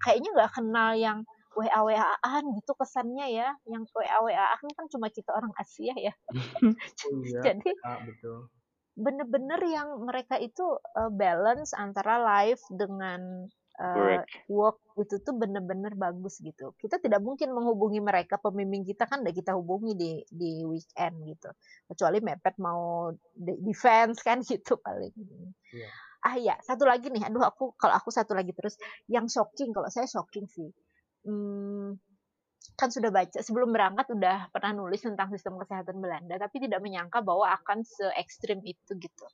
kayaknya 0.00 0.30
nggak 0.38 0.50
kenal 0.54 0.90
yang 0.96 1.18
WA 1.58 1.80
WA-an 1.82 2.44
gitu 2.62 2.72
kesannya 2.78 3.26
ya. 3.34 3.48
Yang 3.66 3.90
WA 3.90 4.18
WA-an 4.22 4.68
kan 4.70 4.86
cuma 4.86 5.10
kita 5.10 5.34
orang 5.34 5.50
Asia 5.58 5.94
ya. 5.98 6.14
Iya, 7.10 7.40
jadi 7.42 7.70
ah, 7.82 7.98
betul. 8.06 8.46
Bener-bener 9.00 9.60
yang 9.64 9.88
mereka 10.04 10.36
itu 10.36 10.62
uh, 10.96 11.10
balance 11.10 11.72
antara 11.72 12.20
life 12.20 12.60
dengan 12.68 13.48
uh, 13.80 13.96
Work. 13.96 14.28
work 14.52 14.78
itu 15.00 15.16
tuh 15.24 15.34
bener-bener 15.34 15.96
bagus 15.96 16.38
gitu. 16.44 16.76
Kita 16.76 17.00
tidak 17.00 17.24
mungkin 17.24 17.56
menghubungi 17.56 18.04
mereka 18.04 18.36
pembimbing 18.36 18.84
kita 18.84 19.08
kan 19.08 19.24
udah 19.24 19.34
kita 19.34 19.56
hubungi 19.56 19.96
di 19.96 20.10
di 20.28 20.62
weekend 20.68 21.24
gitu. 21.24 21.48
Kecuali 21.88 22.20
mepet 22.20 22.60
mau 22.60 23.10
de- 23.32 23.60
defense 23.64 24.20
kan 24.20 24.44
gitu 24.48 24.76
paling. 24.78 25.12
Iya. 25.72 25.90
Ah 26.20 26.36
ya, 26.36 26.54
satu 26.60 26.84
lagi 26.84 27.08
nih. 27.08 27.24
Aduh 27.32 27.40
aku 27.40 27.72
kalau 27.80 27.96
aku 27.96 28.12
satu 28.12 28.36
lagi 28.36 28.52
terus 28.52 28.76
yang 29.08 29.24
shocking 29.24 29.72
kalau 29.72 29.88
saya 29.88 30.04
shocking 30.04 30.44
sih. 30.44 30.68
Hmm, 31.24 31.96
kan 32.80 32.88
sudah 32.88 33.12
baca 33.12 33.38
sebelum 33.44 33.76
berangkat 33.76 34.08
udah 34.16 34.48
pernah 34.48 34.72
nulis 34.72 35.04
tentang 35.04 35.28
sistem 35.28 35.60
kesehatan 35.60 36.00
Belanda 36.00 36.40
tapi 36.40 36.64
tidak 36.64 36.80
menyangka 36.80 37.20
bahwa 37.20 37.52
akan 37.60 37.84
se 37.84 38.08
ekstrim 38.16 38.64
itu 38.64 38.96
gitu 38.96 39.26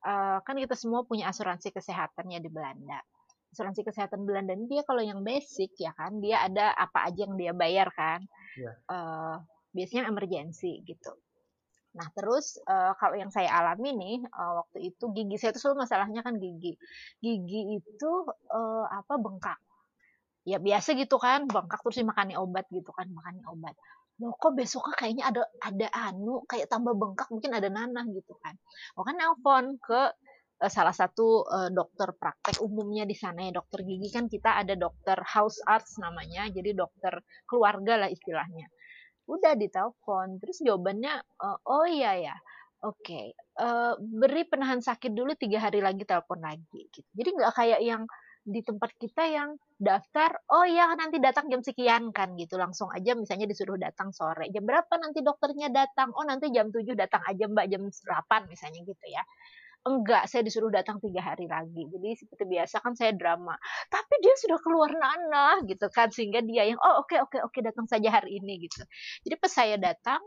Eh, 0.00 0.38
kan 0.48 0.56
kita 0.56 0.72
semua 0.80 1.04
punya 1.04 1.28
asuransi 1.28 1.76
kesehatannya 1.76 2.40
di 2.40 2.48
Belanda 2.48 3.04
asuransi 3.52 3.84
kesehatan 3.84 4.24
Belanda 4.24 4.56
ini 4.56 4.64
dia 4.64 4.80
kalau 4.88 5.04
yang 5.04 5.20
basic 5.20 5.76
ya 5.76 5.92
kan 5.92 6.24
dia 6.24 6.40
ada 6.40 6.72
apa 6.72 7.04
aja 7.04 7.28
yang 7.28 7.36
dia 7.36 7.52
bayar 7.52 7.92
kan 7.92 8.24
Iya. 8.56 8.72
Eh, 8.80 9.36
biasanya 9.76 10.08
emergency 10.08 10.80
gitu 10.88 11.12
Nah, 11.90 12.06
terus 12.14 12.58
eh, 12.62 12.92
kalau 13.02 13.18
yang 13.18 13.34
saya 13.34 13.50
alami 13.50 13.90
nih 13.98 14.16
eh, 14.22 14.52
waktu 14.62 14.78
itu 14.94 15.04
gigi 15.10 15.36
saya 15.36 15.50
itu 15.50 15.60
selalu 15.62 15.82
masalahnya 15.86 16.20
kan 16.22 16.38
gigi. 16.38 16.78
Gigi 17.18 17.82
itu 17.82 18.12
eh, 18.30 18.86
apa 18.86 19.14
bengkak. 19.18 19.58
Ya 20.50 20.58
biasa 20.58 20.98
gitu 20.98 21.16
kan, 21.22 21.46
bengkak 21.46 21.78
terus 21.86 22.02
dimakani 22.02 22.34
obat 22.34 22.66
gitu 22.74 22.90
kan, 22.90 23.06
makani 23.14 23.42
obat. 23.46 23.74
Loh 24.20 24.36
kok 24.36 24.52
besoknya 24.58 24.94
kayaknya 25.00 25.24
ada 25.30 25.42
ada 25.64 25.86
anu 26.10 26.44
kayak 26.44 26.68
tambah 26.68 26.92
bengkak 26.92 27.28
mungkin 27.32 27.56
ada 27.56 27.68
nanah 27.72 28.04
gitu 28.10 28.34
kan. 28.42 28.54
Oh 28.98 29.02
kan 29.06 29.16
nelpon 29.16 29.80
ke 29.80 30.00
eh, 30.60 30.70
salah 30.72 30.92
satu 30.92 31.48
eh, 31.48 31.70
dokter 31.72 32.12
praktek 32.12 32.60
umumnya 32.60 33.08
di 33.08 33.16
sana 33.16 33.48
ya 33.48 33.52
dokter 33.56 33.80
gigi 33.80 34.08
kan 34.12 34.28
kita 34.28 34.60
ada 34.60 34.76
dokter 34.76 35.16
house 35.24 35.64
arts 35.64 35.96
namanya 35.96 36.52
jadi 36.52 36.76
dokter 36.76 37.24
keluarga 37.48 38.04
lah 38.04 38.10
istilahnya 38.12 38.68
udah 39.30 39.54
ditelepon 39.56 40.42
terus 40.42 40.60
jawabannya 40.60 41.14
eh, 41.24 41.58
oh 41.64 41.86
iya 41.88 42.12
ya 42.20 42.36
oke 42.84 43.20
eh, 43.36 43.92
beri 43.96 44.42
penahan 44.44 44.84
sakit 44.84 45.12
dulu 45.16 45.32
tiga 45.38 45.64
hari 45.64 45.80
lagi 45.80 46.04
telepon 46.04 46.44
lagi 46.44 46.92
gitu 46.92 47.08
jadi 47.16 47.28
nggak 47.40 47.52
kayak 47.56 47.80
yang 47.80 48.04
di 48.50 48.60
tempat 48.66 48.90
kita 48.98 49.22
yang 49.30 49.54
daftar 49.78 50.34
oh 50.50 50.66
ya 50.66 50.92
nanti 50.98 51.22
datang 51.22 51.46
jam 51.46 51.62
sekian 51.62 52.10
kan 52.10 52.34
gitu. 52.34 52.58
Langsung 52.58 52.90
aja 52.90 53.14
misalnya 53.14 53.46
disuruh 53.46 53.78
datang 53.78 54.10
sore. 54.10 54.50
Jam 54.50 54.66
berapa 54.66 54.90
nanti 54.98 55.22
dokternya 55.22 55.70
datang? 55.70 56.10
Oh 56.18 56.26
nanti 56.26 56.50
jam 56.50 56.68
7 56.74 56.82
datang 56.98 57.22
aja 57.24 57.46
mbak 57.46 57.66
jam 57.70 57.86
8 57.86 58.50
misalnya 58.50 58.80
gitu 58.82 59.06
ya. 59.06 59.22
Enggak 59.80 60.28
saya 60.28 60.44
disuruh 60.44 60.68
datang 60.68 61.00
tiga 61.00 61.24
hari 61.24 61.48
lagi. 61.48 61.88
Jadi 61.88 62.08
seperti 62.12 62.44
biasa 62.44 62.84
kan 62.84 62.92
saya 62.92 63.16
drama. 63.16 63.56
Tapi 63.88 64.14
dia 64.20 64.34
sudah 64.36 64.58
keluar 64.60 64.92
nanah 64.92 65.64
gitu 65.64 65.88
kan 65.88 66.12
sehingga 66.12 66.44
dia 66.44 66.68
yang 66.68 66.76
oh 66.82 67.00
oke 67.00 67.16
oke 67.16 67.38
oke 67.40 67.58
datang 67.64 67.88
saja 67.88 68.12
hari 68.12 68.42
ini 68.42 68.66
gitu. 68.68 68.84
Jadi 69.24 69.34
pas 69.40 69.52
saya 69.54 69.80
datang 69.80 70.20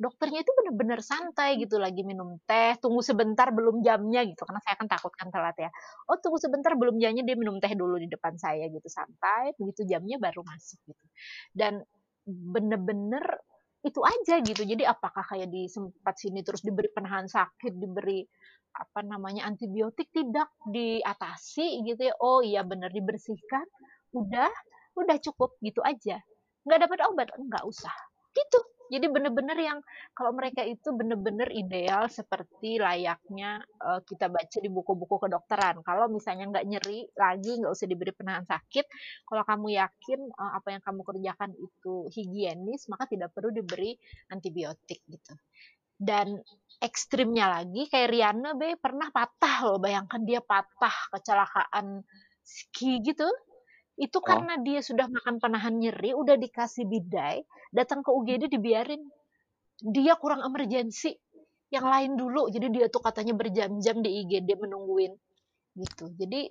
dokternya 0.00 0.40
itu 0.40 0.48
benar-benar 0.56 1.04
santai 1.04 1.60
gitu 1.60 1.76
lagi 1.76 2.00
minum 2.00 2.40
teh 2.48 2.72
tunggu 2.80 3.04
sebentar 3.04 3.52
belum 3.52 3.84
jamnya 3.84 4.24
gitu. 4.24 4.42
Karena 4.48 4.60
saya 4.64 4.74
kan 4.80 4.88
takut 4.88 5.12
kan 5.12 5.28
telat 5.28 5.56
ya. 5.60 5.68
Oh 6.08 6.16
tunggu 6.16 6.40
sebentar 6.40 6.72
belum 6.72 6.96
jamnya 6.96 7.20
dia 7.20 7.36
minum 7.36 7.60
teh 7.60 7.68
dulu 7.76 8.00
di 8.00 8.08
depan 8.08 8.40
saya 8.40 8.64
gitu. 8.72 8.88
Santai 8.88 9.52
begitu 9.60 9.84
jamnya 9.84 10.16
baru 10.16 10.40
masuk 10.40 10.80
gitu. 10.88 11.04
Dan 11.52 11.84
bener-bener 12.24 13.44
itu 13.84 14.00
aja 14.00 14.40
gitu. 14.40 14.64
Jadi 14.64 14.88
apakah 14.88 15.24
kayak 15.24 15.52
di 15.52 15.68
sempat 15.68 16.16
sini 16.16 16.40
terus 16.40 16.64
diberi 16.64 16.88
penahan 16.88 17.28
sakit 17.28 17.76
diberi 17.76 18.24
apa 18.72 19.04
namanya 19.04 19.44
antibiotik? 19.44 20.08
Tidak. 20.16 20.64
Diatasi 20.64 21.84
gitu 21.84 22.08
ya. 22.08 22.14
Oh 22.24 22.40
iya 22.40 22.64
benar 22.64 22.88
dibersihkan. 22.88 23.68
Udah 24.16 24.48
udah 24.96 25.16
cukup 25.20 25.60
gitu 25.60 25.84
aja. 25.84 26.24
Nggak 26.64 26.88
dapat 26.88 26.98
obat? 27.04 27.28
Nggak 27.36 27.64
usah. 27.68 27.92
Gitu 28.32 28.69
jadi 28.90 29.06
bener-bener 29.06 29.54
yang 29.54 29.78
kalau 30.18 30.34
mereka 30.34 30.66
itu 30.66 30.90
bener-bener 30.90 31.46
ideal 31.54 32.10
seperti 32.10 32.82
layaknya 32.82 33.62
eh, 33.62 34.00
kita 34.02 34.26
baca 34.26 34.58
di 34.58 34.66
buku-buku 34.66 35.16
kedokteran. 35.22 35.86
Kalau 35.86 36.10
misalnya 36.10 36.50
nggak 36.50 36.66
nyeri 36.66 37.06
lagi 37.14 37.62
nggak 37.62 37.70
usah 37.70 37.86
diberi 37.86 38.10
penahan 38.10 38.42
sakit 38.42 38.86
kalau 39.30 39.46
kamu 39.46 39.78
yakin 39.78 40.20
eh, 40.26 40.52
apa 40.58 40.68
yang 40.74 40.82
kamu 40.82 41.00
kerjakan 41.06 41.50
itu 41.54 41.94
higienis 42.10 42.90
maka 42.90 43.06
tidak 43.06 43.30
perlu 43.30 43.54
diberi 43.54 43.94
antibiotik 44.34 45.06
gitu. 45.06 45.38
Dan 46.00 46.34
ekstrimnya 46.82 47.46
lagi 47.46 47.86
kayak 47.86 48.08
Riana 48.10 48.56
be 48.58 48.74
pernah 48.80 49.12
patah 49.14 49.68
loh 49.68 49.78
bayangkan 49.78 50.24
dia 50.24 50.40
patah 50.42 51.12
kecelakaan 51.12 52.02
ski 52.40 53.04
gitu 53.04 53.28
itu 54.00 54.16
Oh. 54.16 54.24
karena 54.24 54.56
dia 54.64 54.80
sudah 54.80 55.06
makan 55.12 55.36
penahan 55.36 55.76
nyeri 55.76 56.16
udah 56.16 56.40
dikasih 56.40 56.88
bidai 56.88 57.44
datang 57.68 58.00
ke 58.00 58.08
UGD 58.08 58.48
dibiarin 58.48 59.04
dia 59.84 60.16
kurang 60.16 60.40
emergensi 60.40 61.12
yang 61.70 61.86
lain 61.86 62.16
dulu 62.16 62.48
jadi 62.48 62.66
dia 62.72 62.86
tuh 62.88 63.04
katanya 63.04 63.36
berjam-jam 63.36 64.00
di 64.00 64.24
IGD 64.24 64.58
menungguin 64.58 65.12
gitu 65.78 66.10
jadi 66.16 66.50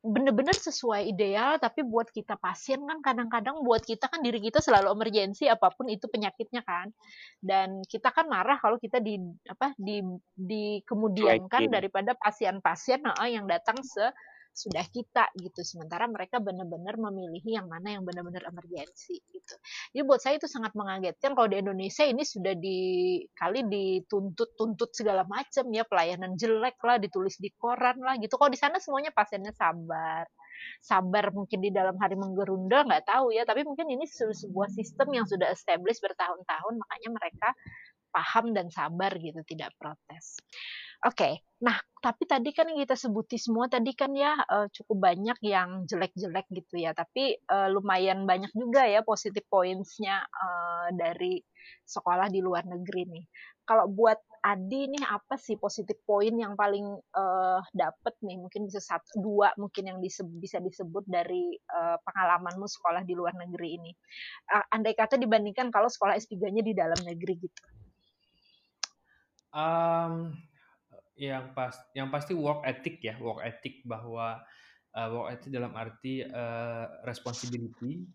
bener-bener 0.00 0.56
sesuai 0.56 1.12
ideal 1.12 1.60
tapi 1.60 1.84
buat 1.84 2.08
kita 2.08 2.40
pasien 2.40 2.80
kan 2.88 3.04
kadang-kadang 3.04 3.60
buat 3.60 3.84
kita 3.84 4.08
kan 4.08 4.24
diri 4.24 4.40
kita 4.40 4.64
selalu 4.64 4.96
emergensi 4.96 5.44
apa 5.44 5.68
pun 5.76 5.92
itu 5.92 6.08
penyakitnya 6.08 6.64
kan 6.64 6.88
dan 7.44 7.84
kita 7.84 8.08
kan 8.08 8.24
marah 8.24 8.56
kalau 8.56 8.80
kita 8.80 8.96
di 8.96 9.20
apa 9.44 9.76
di 9.76 10.00
dikemudiankan 10.40 11.68
Cuekin. 11.68 11.72
daripada 11.72 12.16
pasien-pasien 12.16 13.04
nah, 13.04 13.28
yang 13.28 13.44
datang 13.44 13.76
se 13.84 14.08
sudah 14.52 14.84
kita 14.90 15.30
gitu. 15.38 15.60
Sementara 15.62 16.06
mereka 16.10 16.38
benar-benar 16.42 16.98
memilih 16.98 17.42
yang 17.46 17.66
mana 17.70 17.96
yang 17.98 18.02
benar-benar 18.04 18.50
emergensi 18.50 19.18
gitu. 19.30 19.54
Jadi 19.94 20.02
buat 20.04 20.20
saya 20.20 20.36
itu 20.36 20.46
sangat 20.50 20.72
mengagetkan 20.76 21.32
kalau 21.32 21.48
di 21.48 21.58
Indonesia 21.62 22.04
ini 22.04 22.22
sudah 22.26 22.54
dikali 22.58 23.60
dituntut-tuntut 23.66 24.90
segala 24.92 25.22
macam 25.26 25.64
ya 25.72 25.84
pelayanan 25.86 26.34
jelek 26.36 26.76
lah 26.82 26.96
ditulis 27.00 27.38
di 27.40 27.50
koran 27.56 27.98
lah 28.02 28.18
gitu. 28.18 28.34
Kalau 28.36 28.50
di 28.52 28.60
sana 28.60 28.76
semuanya 28.82 29.10
pasiennya 29.14 29.54
sabar. 29.56 30.28
Sabar 30.84 31.32
mungkin 31.32 31.64
di 31.64 31.72
dalam 31.72 31.96
hari 31.96 32.20
menggerunda 32.20 32.84
nggak 32.84 33.08
tahu 33.08 33.32
ya. 33.32 33.48
Tapi 33.48 33.64
mungkin 33.64 33.88
ini 33.88 34.04
se- 34.04 34.36
sebuah 34.44 34.68
sistem 34.72 35.08
yang 35.16 35.24
sudah 35.24 35.48
established 35.52 36.04
bertahun-tahun 36.04 36.74
makanya 36.76 37.10
mereka 37.16 37.48
paham 38.10 38.52
dan 38.52 38.68
sabar 38.70 39.14
gitu 39.16 39.40
tidak 39.46 39.70
protes 39.78 40.38
Oke, 41.00 41.48
nah 41.64 41.80
tapi 42.04 42.28
tadi 42.28 42.52
kan 42.52 42.68
yang 42.68 42.84
kita 42.84 42.92
sebuti 42.92 43.40
semua 43.40 43.72
tadi 43.72 43.96
kan 43.96 44.12
ya 44.12 44.36
eh, 44.36 44.68
cukup 44.68 45.08
banyak 45.08 45.38
yang 45.48 45.88
jelek-jelek 45.88 46.44
gitu 46.52 46.76
ya, 46.76 46.92
tapi 46.92 47.40
eh, 47.40 47.68
lumayan 47.72 48.28
banyak 48.28 48.52
juga 48.52 48.84
ya 48.84 49.00
positif 49.00 49.40
points-nya 49.48 50.20
eh, 50.20 50.88
dari 50.92 51.40
sekolah 51.88 52.28
di 52.28 52.44
luar 52.44 52.68
negeri 52.68 53.16
nih. 53.16 53.24
Kalau 53.64 53.88
buat 53.88 54.20
Adi 54.44 54.88
nih 54.92 55.04
apa 55.04 55.36
sih 55.40 55.56
positif 55.56 55.96
poin 56.04 56.36
yang 56.36 56.52
paling 56.52 56.84
eh, 57.00 57.60
dapet 57.72 58.14
nih? 58.20 58.36
Mungkin 58.36 58.68
bisa 58.68 58.84
satu 58.84 59.24
dua 59.24 59.56
mungkin 59.56 59.88
yang 59.88 59.98
bisa 60.04 60.60
disebut 60.60 61.08
dari 61.08 61.56
pengalamanmu 62.04 62.68
sekolah 62.68 63.08
di 63.08 63.16
luar 63.16 63.32
negeri 63.40 63.68
ini. 63.80 63.92
Eh, 64.52 64.64
andai 64.76 64.92
kata 64.92 65.16
dibandingkan 65.16 65.72
kalau 65.72 65.88
sekolah 65.88 66.12
S3-nya 66.20 66.60
di 66.60 66.76
dalam 66.76 67.00
negeri 67.08 67.40
gitu. 67.40 67.79
Um, 69.50 70.34
yang 71.20 71.52
pas 71.52 71.76
yang 71.92 72.08
pasti 72.08 72.32
work 72.32 72.64
ethic 72.64 73.04
ya, 73.04 73.18
work 73.20 73.44
ethic 73.44 73.84
bahwa 73.84 74.40
uh, 74.96 75.08
work 75.12 75.36
ethic 75.36 75.50
dalam 75.52 75.76
arti 75.76 76.24
uh, 76.24 76.86
responsibility. 77.04 78.08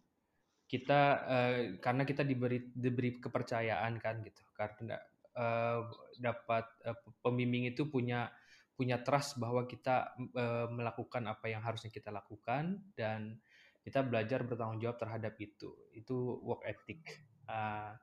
Kita 0.66 1.02
uh, 1.22 1.60
karena 1.78 2.04
kita 2.04 2.26
diberi 2.26 2.74
diberi 2.74 3.22
kepercayaan 3.22 4.02
kan 4.02 4.26
gitu 4.26 4.42
karena 4.58 4.98
uh, 5.38 5.86
dapat 6.18 6.66
uh, 6.90 6.98
pembimbing 7.22 7.70
itu 7.70 7.86
punya 7.86 8.34
punya 8.76 9.00
trust 9.06 9.40
bahwa 9.40 9.64
kita 9.70 10.18
uh, 10.36 10.68
melakukan 10.68 11.24
apa 11.32 11.48
yang 11.48 11.64
harusnya 11.64 11.94
kita 11.94 12.12
lakukan 12.12 12.82
dan 12.98 13.40
kita 13.86 14.02
belajar 14.02 14.42
bertanggung 14.44 14.82
jawab 14.82 14.98
terhadap 14.98 15.38
itu. 15.38 15.70
Itu 15.94 16.42
work 16.42 16.66
ethic. 16.66 17.06
Uh, 17.46 17.94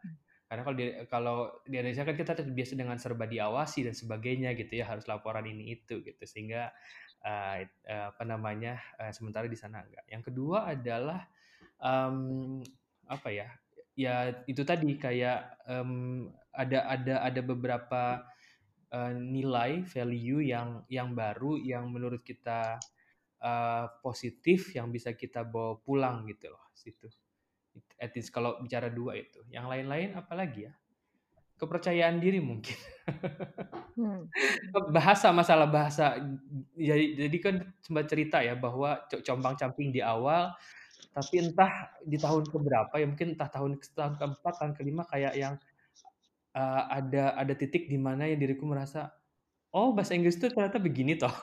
karena 0.53 0.69
kalau 0.69 0.77
di, 0.77 0.87
kalau 1.09 1.38
di 1.65 1.81
Indonesia 1.81 2.05
kan 2.05 2.12
kita 2.12 2.37
terbiasa 2.37 2.77
dengan 2.77 3.01
serba 3.01 3.25
diawasi 3.25 3.88
dan 3.88 3.97
sebagainya 3.97 4.53
gitu 4.53 4.77
ya 4.77 4.85
harus 4.85 5.09
laporan 5.09 5.49
ini 5.49 5.81
itu 5.81 6.05
gitu 6.05 6.21
sehingga 6.29 6.69
uh, 7.25 7.65
apa 7.88 8.23
namanya 8.29 8.77
uh, 9.01 9.09
sementara 9.17 9.49
di 9.49 9.57
sana 9.57 9.81
enggak. 9.81 10.05
Yang 10.12 10.29
kedua 10.29 10.69
adalah 10.69 11.25
um, 11.81 12.61
apa 13.09 13.33
ya 13.33 13.49
ya 13.97 14.45
itu 14.45 14.61
tadi 14.61 14.93
kayak 15.01 15.57
um, 15.73 16.29
ada 16.53 16.85
ada 16.85 17.25
ada 17.25 17.41
beberapa 17.41 18.21
uh, 18.93 19.12
nilai 19.17 19.88
value 19.88 20.45
yang 20.45 20.85
yang 20.93 21.17
baru 21.17 21.57
yang 21.65 21.88
menurut 21.88 22.21
kita 22.21 22.77
uh, 23.41 23.88
positif 24.05 24.77
yang 24.77 24.93
bisa 24.93 25.17
kita 25.17 25.49
bawa 25.49 25.81
pulang 25.81 26.29
gitu 26.29 26.53
loh 26.53 26.69
situ 26.77 27.09
etis 28.00 28.28
kalau 28.28 28.61
bicara 28.61 28.92
dua 28.92 29.18
itu. 29.18 29.40
Yang 29.48 29.66
lain-lain 29.68 30.11
apalagi 30.18 30.68
ya? 30.68 30.72
Kepercayaan 31.56 32.18
diri 32.18 32.42
mungkin. 32.42 32.74
Hmm. 33.94 34.26
bahasa 34.96 35.30
masalah 35.30 35.70
bahasa. 35.70 36.18
Jadi, 36.74 37.28
jadi 37.28 37.37
kan 37.38 37.54
sempat 37.85 38.11
cerita 38.11 38.42
ya 38.42 38.58
bahwa 38.58 38.98
combang 39.22 39.54
camping 39.54 39.94
di 39.94 40.02
awal, 40.02 40.50
tapi 41.12 41.44
entah 41.44 41.92
di 42.02 42.16
tahun 42.16 42.48
keberapa 42.48 42.94
ya 42.96 43.04
mungkin 43.04 43.37
entah 43.37 43.48
tahun 43.52 43.76
tahun 43.92 44.16
keempat 44.16 44.54
tahun 44.56 44.72
kelima 44.72 45.04
kayak 45.04 45.37
yang 45.37 45.54
uh, 46.56 46.88
ada 46.88 47.37
ada 47.37 47.52
titik 47.52 47.88
di 47.88 48.00
mana 48.00 48.24
ya 48.24 48.37
diriku 48.37 48.64
merasa 48.64 49.12
oh 49.76 49.92
bahasa 49.92 50.16
Inggris 50.16 50.40
itu 50.40 50.48
ternyata 50.48 50.80
begini 50.80 51.20
toh 51.20 51.32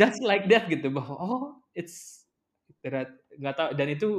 just 0.00 0.20
like 0.20 0.44
that 0.52 0.68
gitu 0.68 0.92
bahwa 0.92 1.16
oh 1.16 1.44
it's 1.72 2.23
nggak 3.40 3.54
tahu. 3.56 3.70
Dan 3.72 3.88
itu 3.92 4.10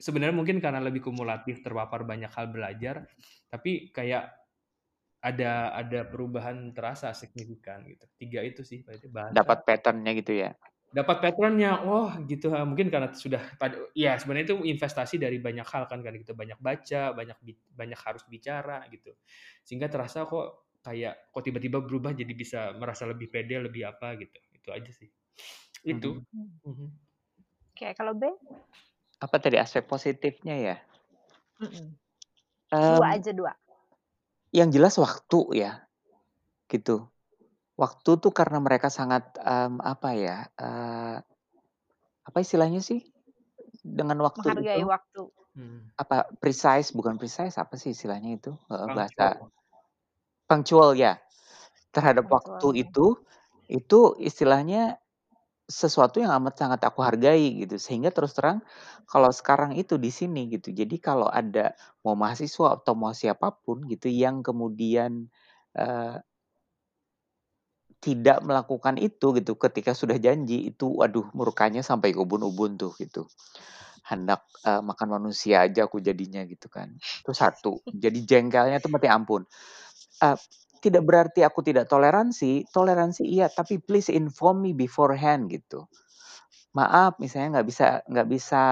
sebenarnya 0.00 0.36
mungkin 0.36 0.58
karena 0.64 0.80
lebih 0.80 1.04
kumulatif 1.04 1.60
terpapar 1.60 2.08
banyak 2.08 2.32
hal 2.32 2.48
belajar 2.48 3.04
tapi 3.52 3.92
kayak 3.92 4.32
ada 5.20 5.76
ada 5.76 6.00
perubahan 6.08 6.72
terasa 6.72 7.12
signifikan 7.12 7.84
gitu. 7.84 8.08
Tiga 8.16 8.40
itu 8.40 8.64
sih 8.64 8.80
berarti 8.80 9.06
bahasa. 9.12 9.36
Dapat 9.36 9.58
patternnya 9.68 10.12
gitu 10.16 10.32
ya? 10.32 10.50
Dapat 10.90 11.16
patternnya. 11.20 11.84
Oh 11.84 12.08
gitu 12.24 12.48
mungkin 12.64 12.88
karena 12.88 13.12
sudah 13.12 13.44
ya 13.92 14.16
sebenarnya 14.16 14.56
itu 14.56 14.56
investasi 14.64 15.20
dari 15.20 15.36
banyak 15.36 15.68
hal 15.68 15.84
kan 15.92 16.00
karena 16.00 16.24
kita 16.24 16.32
banyak 16.32 16.56
baca 16.56 17.12
banyak 17.12 17.36
banyak 17.76 18.00
harus 18.00 18.24
bicara 18.32 18.88
gitu. 18.88 19.12
Sehingga 19.60 19.92
terasa 19.92 20.24
kok 20.24 20.72
kayak 20.80 21.28
kok 21.28 21.44
tiba-tiba 21.44 21.84
berubah 21.84 22.16
jadi 22.16 22.32
bisa 22.32 22.72
merasa 22.80 23.04
lebih 23.04 23.28
pede 23.28 23.60
lebih 23.60 23.92
apa 23.92 24.16
gitu. 24.16 24.40
Itu 24.56 24.72
aja 24.72 24.88
sih. 24.88 25.12
Itu. 25.84 26.16
Mm 26.16 26.24
-hmm. 26.24 26.48
Mm 26.64 26.74
-hmm. 26.80 26.90
Oke, 27.80 27.96
kalau 27.96 28.12
B? 28.12 28.28
Apa 29.24 29.40
tadi 29.40 29.56
aspek 29.56 29.88
positifnya 29.88 30.52
ya? 30.52 30.76
Mm-mm. 31.64 31.96
Dua 32.68 33.08
um, 33.08 33.16
aja 33.16 33.32
dua. 33.32 33.56
Yang 34.52 34.68
jelas 34.76 34.94
waktu 35.00 35.64
ya, 35.64 35.80
gitu. 36.68 37.08
Waktu 37.80 38.20
tuh 38.20 38.36
karena 38.36 38.60
mereka 38.60 38.92
sangat 38.92 39.32
um, 39.40 39.80
apa 39.80 40.12
ya? 40.12 40.44
Uh, 40.60 41.24
apa 42.28 42.44
istilahnya 42.44 42.84
sih? 42.84 43.00
Dengan 43.80 44.28
waktu 44.28 44.44
Menghargai 44.44 44.84
itu, 44.84 44.84
waktu. 44.84 45.22
Hmm. 45.56 45.88
Apa 45.96 46.28
precise? 46.36 46.92
Bukan 46.92 47.16
precise 47.16 47.56
apa 47.56 47.80
sih 47.80 47.96
istilahnya 47.96 48.36
itu? 48.36 48.52
Uh, 48.68 48.92
bahasa 48.92 49.40
punctual 50.44 51.00
ya. 51.00 51.16
Terhadap 51.96 52.28
punctual. 52.28 52.60
waktu 52.60 52.84
itu, 52.84 53.16
itu 53.72 54.20
istilahnya 54.20 54.99
sesuatu 55.70 56.18
yang 56.18 56.34
amat 56.42 56.58
sangat 56.58 56.80
aku 56.82 57.00
hargai 57.00 57.62
gitu. 57.64 57.78
Sehingga 57.78 58.10
terus 58.10 58.34
terang 58.34 58.60
kalau 59.06 59.30
sekarang 59.30 59.78
itu 59.78 59.96
di 59.96 60.10
sini 60.10 60.50
gitu. 60.50 60.74
Jadi 60.74 60.98
kalau 60.98 61.30
ada 61.30 61.78
mau 62.02 62.18
mahasiswa 62.18 62.76
atau 62.82 62.92
mau 62.98 63.14
siapa 63.14 63.54
pun 63.54 63.86
gitu 63.86 64.10
yang 64.10 64.42
kemudian 64.42 65.30
uh, 65.78 66.18
tidak 68.00 68.40
melakukan 68.40 68.96
itu 68.96 69.36
gitu 69.36 69.52
ketika 69.60 69.92
sudah 69.92 70.16
janji 70.16 70.72
itu 70.72 70.88
waduh 70.88 71.28
murkanya 71.36 71.84
sampai 71.84 72.16
ubun-ubun 72.18 72.74
tuh 72.74 72.92
gitu. 72.98 73.30
Hendak 74.02 74.42
uh, 74.66 74.82
makan 74.82 75.22
manusia 75.22 75.62
aja 75.62 75.86
aku 75.86 76.02
jadinya 76.02 76.42
gitu 76.48 76.66
kan. 76.66 76.90
Itu 76.98 77.30
satu. 77.30 77.78
Jadi 77.86 78.26
jengkelnya 78.26 78.82
tuh 78.82 78.90
mati 78.90 79.06
ampun. 79.06 79.46
Uh, 80.18 80.34
tidak 80.80 81.04
berarti 81.04 81.44
aku 81.44 81.60
tidak 81.60 81.86
toleransi, 81.86 82.64
toleransi 82.72 83.22
iya, 83.28 83.52
tapi 83.52 83.76
please 83.78 84.08
inform 84.08 84.64
me 84.64 84.72
beforehand 84.72 85.52
gitu. 85.52 85.84
Maaf, 86.72 87.20
misalnya 87.20 87.60
nggak 87.60 87.66
bisa 87.68 87.86
nggak 88.08 88.28
bisa 88.30 88.62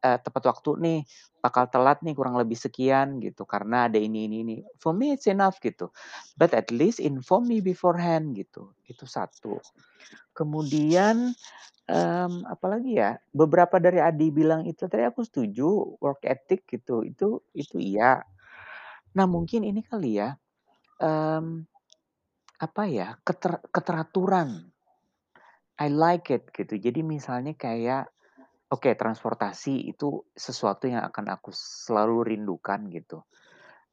uh, 0.00 0.18
tepat 0.20 0.42
waktu 0.48 0.70
nih, 0.80 1.00
bakal 1.44 1.68
telat 1.68 2.00
nih 2.00 2.16
kurang 2.16 2.40
lebih 2.40 2.56
sekian 2.56 3.20
gitu 3.20 3.44
karena 3.44 3.92
ada 3.92 4.00
ini 4.00 4.24
ini 4.24 4.36
ini. 4.40 4.56
For 4.80 4.96
me 4.96 5.12
it's 5.12 5.28
enough 5.28 5.60
gitu. 5.60 5.92
But 6.40 6.56
at 6.56 6.72
least 6.72 7.00
inform 7.00 7.52
me 7.52 7.60
beforehand 7.60 8.32
gitu. 8.36 8.72
Itu 8.88 9.04
satu. 9.04 9.60
Kemudian 10.32 11.36
um, 11.88 12.32
apalagi 12.48 12.96
ya 12.96 13.20
beberapa 13.36 13.76
dari 13.76 14.00
Adi 14.00 14.32
bilang 14.32 14.64
itu 14.64 14.88
tadi 14.88 15.04
aku 15.04 15.24
setuju 15.24 16.00
work 16.00 16.24
ethic 16.24 16.64
gitu 16.68 17.04
itu 17.04 17.44
itu 17.52 17.76
iya. 17.76 18.24
Nah 19.14 19.26
mungkin 19.28 19.62
ini 19.68 19.84
kali 19.84 20.20
ya 20.20 20.34
um, 21.04 21.68
apa 22.56 22.82
ya, 22.88 23.20
keter 23.20 23.60
keteraturan. 23.68 24.72
I 25.76 25.90
like 25.92 26.32
it 26.32 26.48
gitu. 26.54 26.78
Jadi 26.78 27.04
misalnya 27.04 27.52
kayak, 27.52 28.08
oke 28.70 28.88
okay, 28.88 28.94
transportasi 28.94 29.90
itu 29.90 30.22
sesuatu 30.32 30.86
yang 30.88 31.04
akan 31.04 31.34
aku 31.34 31.50
selalu 31.52 32.34
rindukan 32.34 32.88
gitu. 32.88 33.20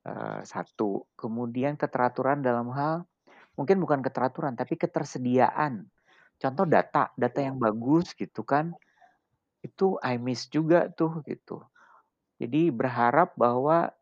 Uh, 0.02 0.42
satu, 0.46 1.06
kemudian 1.14 1.78
keteraturan 1.78 2.42
dalam 2.42 2.74
hal 2.74 3.06
mungkin 3.54 3.78
bukan 3.84 4.00
keteraturan 4.02 4.56
tapi 4.56 4.80
ketersediaan. 4.80 5.86
Contoh 6.42 6.66
data, 6.66 7.14
data 7.14 7.40
yang 7.42 7.62
bagus 7.62 8.18
gitu 8.18 8.42
kan. 8.42 8.74
Itu 9.62 10.02
I 10.02 10.18
miss 10.18 10.50
juga 10.50 10.90
tuh 10.90 11.22
gitu. 11.26 11.62
Jadi 12.42 12.74
berharap 12.74 13.38
bahwa 13.38 13.94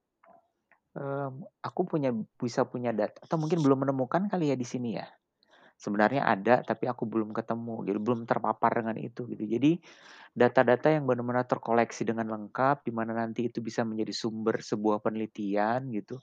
um, 1.00 1.48
aku 1.64 1.82
punya 1.88 2.12
bisa 2.36 2.68
punya 2.68 2.92
data 2.92 3.16
atau 3.24 3.40
mungkin 3.40 3.64
belum 3.64 3.88
menemukan 3.88 4.28
kali 4.28 4.52
ya 4.52 4.58
di 4.60 4.68
sini 4.68 5.00
ya. 5.00 5.08
Sebenarnya 5.80 6.28
ada 6.28 6.60
tapi 6.60 6.92
aku 6.92 7.08
belum 7.08 7.32
ketemu, 7.32 7.88
jadi 7.88 8.00
belum 8.04 8.28
terpapar 8.28 8.84
dengan 8.84 9.00
itu 9.00 9.24
gitu. 9.32 9.48
Jadi 9.48 9.80
data-data 10.36 10.92
yang 10.92 11.08
benar-benar 11.08 11.48
terkoleksi 11.48 12.04
dengan 12.04 12.28
lengkap 12.36 12.84
di 12.84 12.92
mana 12.92 13.16
nanti 13.16 13.48
itu 13.48 13.64
bisa 13.64 13.88
menjadi 13.88 14.12
sumber 14.12 14.60
sebuah 14.60 15.00
penelitian 15.00 15.88
gitu. 15.96 16.20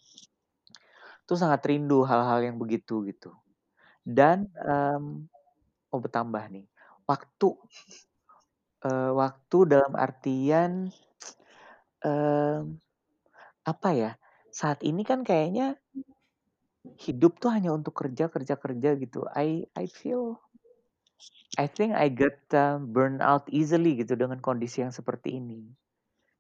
Itu 1.25 1.35
sangat 1.41 1.65
rindu 1.65 2.05
hal-hal 2.05 2.45
yang 2.45 2.61
begitu 2.61 3.01
gitu. 3.09 3.33
Dan 4.05 4.47
um, 4.61 5.25
mau 5.89 5.99
bertambah 6.05 6.53
nih, 6.53 6.69
waktu 7.09 7.49
uh, 8.85 9.13
waktu 9.17 9.59
dalam 9.67 9.93
artian 9.97 10.93
um, 12.05 12.77
apa 13.65 13.91
ya? 13.97 14.13
Saat 14.57 14.81
ini 14.81 15.05
kan 15.05 15.21
kayaknya 15.21 15.77
hidup 16.97 17.37
tuh 17.37 17.53
hanya 17.53 17.77
untuk 17.77 17.93
kerja 17.93 18.33
kerja 18.33 18.57
kerja 18.57 18.97
gitu. 18.97 19.29
I 19.37 19.69
I 19.77 19.85
feel 19.85 20.41
I 21.61 21.69
think 21.69 21.93
I 21.93 22.09
get 22.09 22.41
uh, 22.57 22.81
burn 22.81 23.21
out 23.21 23.45
easily 23.53 24.01
gitu 24.01 24.17
dengan 24.17 24.41
kondisi 24.41 24.81
yang 24.81 24.97
seperti 24.97 25.37
ini. 25.37 25.61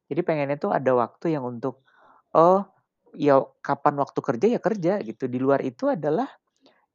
Jadi 0.09 0.21
pengennya 0.25 0.57
tuh 0.57 0.73
ada 0.73 0.97
waktu 0.97 1.37
yang 1.37 1.45
untuk 1.45 1.85
oh 2.33 2.65
ya 3.13 3.45
kapan 3.61 4.01
waktu 4.01 4.21
kerja 4.25 4.47
ya 4.57 4.61
kerja 4.65 4.93
gitu. 5.05 5.29
Di 5.29 5.37
luar 5.37 5.61
itu 5.61 5.93
adalah 5.93 6.33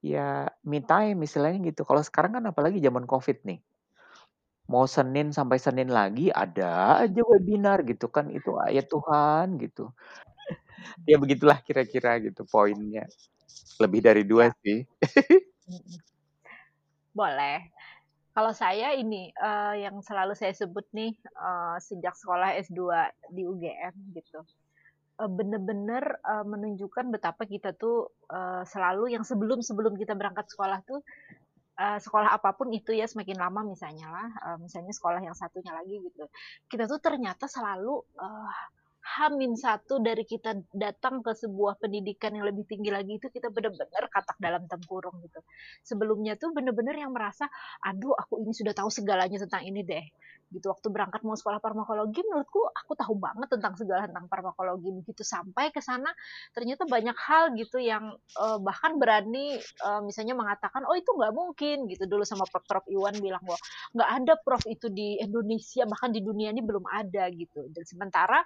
ya 0.01 0.49
me 0.65 0.81
time 0.81 1.21
misalnya 1.21 1.61
gitu. 1.69 1.85
Kalau 1.85 2.01
sekarang 2.01 2.41
kan 2.41 2.49
apalagi 2.49 2.81
zaman 2.81 3.05
Covid 3.05 3.45
nih. 3.45 3.61
Mau 4.71 4.87
Senin 4.87 5.35
sampai 5.35 5.59
Senin 5.59 5.91
lagi 5.91 6.31
ada 6.31 7.03
aja 7.03 7.21
webinar 7.27 7.83
gitu 7.85 8.07
kan 8.07 8.31
itu 8.31 8.55
ayat 8.55 8.87
Tuhan 8.87 9.59
gitu 9.59 9.91
ya 11.09 11.17
begitulah 11.17 11.59
kira-kira 11.63 12.19
gitu 12.21 12.45
poinnya. 12.47 13.05
Lebih 13.81 13.99
dari 14.03 14.23
dua 14.23 14.51
ya. 14.51 14.57
sih. 14.63 14.79
Boleh. 17.17 17.71
Kalau 18.31 18.55
saya 18.55 18.95
ini 18.95 19.27
uh, 19.35 19.75
yang 19.75 19.99
selalu 19.99 20.31
saya 20.39 20.55
sebut 20.55 20.87
nih 20.95 21.11
uh, 21.35 21.75
sejak 21.83 22.15
sekolah 22.15 22.55
S2 22.63 22.79
di 23.35 23.43
UGM 23.43 23.95
gitu. 24.15 24.39
uh, 25.19 25.27
bener-bener 25.27 26.15
uh, 26.23 26.47
menunjukkan 26.47 27.11
betapa 27.11 27.43
kita 27.43 27.75
tuh 27.75 28.07
uh, 28.31 28.63
selalu 28.63 29.11
yang 29.11 29.27
sebelum-sebelum 29.27 29.99
kita 29.99 30.15
berangkat 30.15 30.47
sekolah 30.47 30.79
tuh 30.87 31.03
uh, 31.81 31.99
sekolah 31.99 32.31
apa 32.31 32.53
pun 32.53 32.69
itu 32.71 32.93
ya 32.93 33.09
semakin 33.09 33.37
lama 33.41 33.65
misalnya 33.65 34.07
lah, 34.07 34.29
uh, 34.47 34.57
misalnya 34.61 34.93
sekolah 34.93 35.21
yang 35.21 35.33
satunya 35.33 35.73
lagi 35.73 35.97
gitu. 35.99 36.25
Kita 36.69 36.85
tuh 36.85 37.01
ternyata 37.01 37.49
selalu 37.49 37.99
uh, 38.15 38.51
Hamin 39.01 39.57
satu 39.57 39.97
dari 39.97 40.21
kita 40.23 40.61
datang 40.77 41.25
ke 41.25 41.33
sebuah 41.33 41.81
pendidikan 41.81 42.37
yang 42.37 42.45
lebih 42.45 42.69
tinggi 42.69 42.93
lagi 42.93 43.17
itu 43.17 43.27
kita 43.33 43.49
benar-benar 43.49 44.05
katak 44.13 44.37
dalam 44.37 44.69
tempurung 44.69 45.17
gitu. 45.25 45.41
Sebelumnya 45.81 46.37
tuh 46.37 46.53
benar-benar 46.53 46.93
yang 46.93 47.09
merasa, 47.09 47.49
aduh 47.81 48.13
aku 48.13 48.45
ini 48.45 48.53
sudah 48.53 48.77
tahu 48.77 48.93
segalanya 48.93 49.41
tentang 49.41 49.65
ini 49.65 49.81
deh 49.81 50.05
gitu. 50.51 50.69
Waktu 50.69 50.87
berangkat 50.91 51.23
mau 51.23 51.33
sekolah 51.33 51.63
farmakologi 51.63 52.21
menurutku 52.27 52.61
aku 52.71 52.93
tahu 52.99 53.15
banget 53.17 53.47
tentang 53.47 53.73
segala 53.79 54.05
tentang 54.05 54.27
farmakologi. 54.27 54.91
Begitu 55.01 55.23
sampai 55.23 55.71
ke 55.71 55.79
sana 55.79 56.11
ternyata 56.51 56.83
banyak 56.85 57.15
hal 57.15 57.55
gitu 57.55 57.79
yang 57.79 58.13
uh, 58.37 58.59
bahkan 58.59 58.99
berani 58.99 59.57
uh, 59.83 60.03
misalnya 60.03 60.35
mengatakan 60.35 60.83
oh 60.85 60.95
itu 60.95 61.09
nggak 61.11 61.33
mungkin 61.33 61.87
gitu. 61.87 62.05
Dulu 62.05 62.27
sama 62.27 62.43
Prof. 62.51 62.83
Iwan 62.91 63.15
bilang 63.23 63.41
bahwa 63.45 63.59
nggak 63.95 64.09
ada 64.21 64.33
Prof 64.43 64.63
itu 64.67 64.91
di 64.91 65.15
Indonesia 65.17 65.87
bahkan 65.87 66.11
di 66.11 66.19
dunia 66.19 66.51
ini 66.51 66.59
belum 66.59 66.83
ada 66.91 67.31
gitu. 67.31 67.71
Dan 67.71 67.83
sementara 67.87 68.43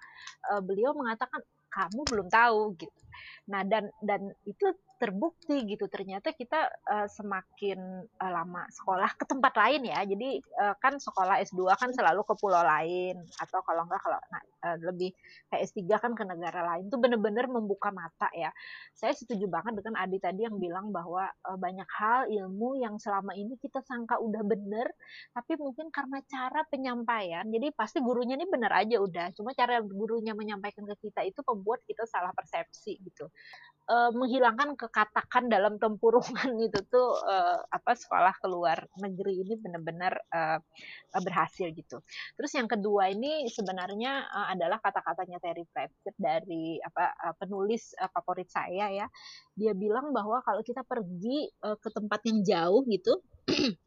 uh, 0.54 0.62
beliau 0.62 0.94
mengatakan 0.94 1.42
kamu 1.76 2.02
belum 2.08 2.28
tahu 2.32 2.74
gitu 2.80 3.06
Nah, 3.52 3.62
dan 3.66 3.90
dan 4.02 4.34
itu 4.50 4.74
terbukti 4.96 5.68
gitu 5.68 5.92
ternyata 5.92 6.32
kita 6.32 6.72
uh, 6.88 7.04
semakin 7.12 8.08
uh, 8.16 8.32
lama 8.32 8.64
sekolah 8.72 9.12
ke 9.20 9.28
tempat 9.28 9.54
lain 9.60 9.92
ya. 9.92 10.00
Jadi 10.08 10.40
uh, 10.56 10.72
kan 10.80 10.96
sekolah 10.98 11.44
S2 11.44 11.68
kan 11.76 11.92
selalu 11.92 12.24
ke 12.24 12.34
pulau 12.40 12.64
lain 12.64 13.20
atau 13.44 13.60
kalau 13.68 13.84
enggak 13.84 14.00
kalau 14.00 14.20
nah, 14.32 14.44
uh, 14.72 14.78
lebih 14.80 15.12
kayak 15.52 15.68
S3 15.68 15.84
kan 16.00 16.12
ke 16.16 16.24
negara 16.24 16.64
lain 16.64 16.88
itu 16.88 16.96
benar-benar 16.96 17.52
membuka 17.52 17.92
mata 17.92 18.32
ya. 18.32 18.50
Saya 18.96 19.12
setuju 19.12 19.52
banget 19.52 19.76
dengan 19.84 20.00
Adi 20.00 20.18
tadi 20.18 20.48
yang 20.48 20.56
bilang 20.58 20.96
bahwa 20.96 21.28
uh, 21.44 21.60
banyak 21.60 21.90
hal 21.92 22.32
ilmu 22.32 22.80
yang 22.80 22.96
selama 22.96 23.36
ini 23.36 23.60
kita 23.60 23.84
sangka 23.84 24.18
udah 24.24 24.42
bener 24.48 24.88
tapi 25.36 25.60
mungkin 25.60 25.92
karena 25.92 26.24
cara 26.26 26.64
penyampaian 26.72 27.44
jadi 27.52 27.76
pasti 27.76 28.00
gurunya 28.00 28.40
ini 28.40 28.48
bener 28.48 28.72
aja 28.72 28.98
udah 29.04 29.36
cuma 29.36 29.52
cara 29.52 29.84
gurunya 29.84 30.32
menyampaikan 30.32 30.88
ke 30.96 31.10
kita 31.10 31.28
itu 31.28 31.44
membuat 31.66 31.82
kita 31.90 32.06
salah 32.06 32.30
persepsi 32.38 33.02
gitu 33.02 33.26
uh, 33.90 34.12
menghilangkan 34.14 34.78
kekatakan 34.78 35.50
dalam 35.50 35.78
tempurungan 35.78 36.58
itu 36.68 36.80
tuh 36.90 37.10
uh, 37.26 37.62
apa 37.70 37.98
sekolah 37.98 38.34
keluar 38.42 38.86
negeri 39.02 39.42
ini 39.46 39.54
benar-benar 39.58 40.14
uh, 40.34 40.60
berhasil 41.22 41.72
gitu. 41.72 42.02
Terus 42.38 42.52
yang 42.58 42.68
kedua 42.70 43.10
ini 43.14 43.48
sebenarnya 43.50 44.26
uh, 44.30 44.48
adalah 44.54 44.82
kata-katanya 44.82 45.38
Terry 45.42 45.66
Pratchett 45.70 46.16
dari 46.18 46.78
apa 46.82 47.36
penulis 47.40 47.94
uh, 47.98 48.10
favorit 48.12 48.50
saya 48.50 48.92
ya. 48.92 49.08
Dia 49.56 49.74
bilang 49.74 50.12
bahwa 50.12 50.42
kalau 50.44 50.62
kita 50.62 50.84
pergi 50.86 51.50
uh, 51.66 51.78
ke 51.80 51.90
tempat 51.90 52.22
yang 52.28 52.40
jauh 52.46 52.82
gitu 52.86 53.14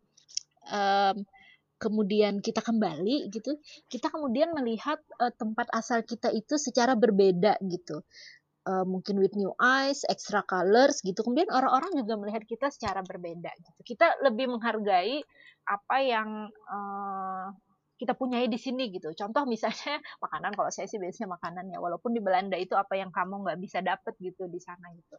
kemudian 1.79 2.43
kita 2.43 2.61
kembali 2.61 3.31
gitu, 3.31 3.57
kita 3.89 4.11
kemudian 4.11 4.51
melihat 4.53 4.99
uh, 5.23 5.33
tempat 5.35 5.71
asal 5.73 6.03
kita 6.03 6.29
itu 6.35 6.59
secara 6.59 6.99
berbeda 6.99 7.57
gitu 7.65 8.03
uh, 8.69 8.85
mungkin 8.85 9.17
with 9.17 9.33
new 9.33 9.53
eyes, 9.57 10.05
extra 10.05 10.45
colors 10.45 11.01
gitu. 11.01 11.25
Kemudian 11.25 11.49
orang-orang 11.49 11.97
juga 11.97 12.21
melihat 12.21 12.45
kita 12.45 12.69
secara 12.69 13.01
berbeda 13.01 13.49
gitu. 13.65 13.81
Kita 13.97 14.21
lebih 14.21 14.53
menghargai 14.53 15.25
apa 15.65 15.97
yang 16.05 16.53
uh, 16.69 17.49
kita 17.99 18.15
punyai 18.15 18.47
di 18.47 18.57
sini 18.57 18.89
gitu. 18.95 19.11
Contoh 19.13 19.43
misalnya 19.45 19.99
makanan 20.25 20.55
kalau 20.55 20.71
saya 20.71 20.87
sih 20.87 21.03
biasanya 21.03 21.35
makanan 21.35 21.67
ya 21.75 21.83
walaupun 21.83 22.15
di 22.15 22.23
Belanda 22.23 22.55
itu 22.55 22.79
apa 22.79 22.95
yang 22.95 23.11
kamu 23.11 23.43
nggak 23.43 23.59
bisa 23.59 23.83
dapet 23.83 24.15
gitu 24.23 24.47
di 24.47 24.63
sana 24.63 24.95
gitu. 24.95 25.19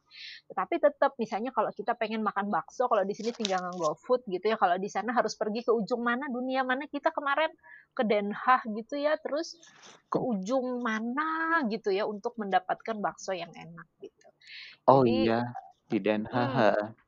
Tetapi 0.50 0.80
tetap 0.80 1.20
misalnya 1.20 1.52
kalau 1.52 1.70
kita 1.76 1.94
pengen 2.00 2.24
makan 2.24 2.48
bakso 2.48 2.88
kalau 2.88 3.04
di 3.04 3.12
sini 3.12 3.36
tinggal 3.36 3.70
nge 3.76 4.00
food 4.00 4.24
gitu 4.32 4.56
ya 4.56 4.58
kalau 4.58 4.80
di 4.80 4.88
sana 4.88 5.12
harus 5.12 5.36
pergi 5.36 5.68
ke 5.68 5.72
ujung 5.76 6.02
mana 6.02 6.32
dunia 6.32 6.64
mana 6.64 6.88
kita 6.88 7.12
kemarin 7.12 7.52
ke 7.92 8.08
Den 8.08 8.32
Haag 8.32 8.64
gitu 8.72 8.96
ya 8.96 9.20
terus 9.20 9.60
ke 10.08 10.18
ujung 10.18 10.80
mana 10.80 11.62
gitu 11.68 11.92
ya 11.92 12.08
untuk 12.08 12.40
mendapatkan 12.40 12.96
bakso 13.04 13.36
yang 13.36 13.52
enak 13.52 13.88
gitu. 14.00 14.28
Oh 14.88 15.04
Jadi, 15.04 15.28
iya 15.28 15.44
di 15.90 15.98
Den 16.00 16.24
Haag. 16.30 16.96
Hmm, 16.96 16.99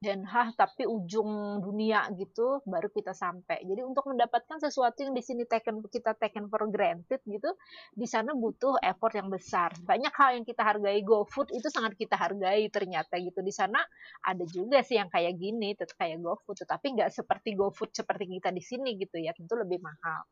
Den 0.00 0.24
Haag 0.24 0.56
tapi 0.56 0.88
ujung 0.88 1.60
dunia 1.60 2.08
gitu 2.16 2.64
baru 2.64 2.88
kita 2.88 3.12
sampai. 3.12 3.60
Jadi 3.68 3.84
untuk 3.84 4.08
mendapatkan 4.08 4.56
sesuatu 4.56 5.04
yang 5.04 5.12
di 5.12 5.20
sini 5.20 5.44
taken 5.44 5.84
kita 5.92 6.16
taken 6.16 6.48
for 6.48 6.64
granted 6.72 7.20
gitu, 7.28 7.52
di 7.92 8.08
sana 8.08 8.32
butuh 8.32 8.80
effort 8.80 9.12
yang 9.12 9.28
besar. 9.28 9.76
Banyak 9.84 10.08
hal 10.16 10.40
yang 10.40 10.48
kita 10.48 10.64
hargai 10.64 11.04
GoFood 11.04 11.52
itu 11.52 11.68
sangat 11.68 12.00
kita 12.00 12.16
hargai 12.16 12.72
ternyata 12.72 13.20
gitu. 13.20 13.44
Di 13.44 13.52
sana 13.52 13.76
ada 14.24 14.40
juga 14.48 14.80
sih 14.80 14.96
yang 14.96 15.12
kayak 15.12 15.36
gini, 15.36 15.76
tetap 15.76 16.00
kayak 16.00 16.16
GoFood, 16.24 16.64
tetapi 16.64 16.96
nggak 16.96 17.12
seperti 17.12 17.52
GoFood 17.52 17.92
seperti 17.92 18.24
kita 18.40 18.48
di 18.56 18.64
sini 18.64 18.96
gitu 18.96 19.20
ya, 19.20 19.36
tentu 19.36 19.52
lebih 19.52 19.84
mahal. 19.84 20.24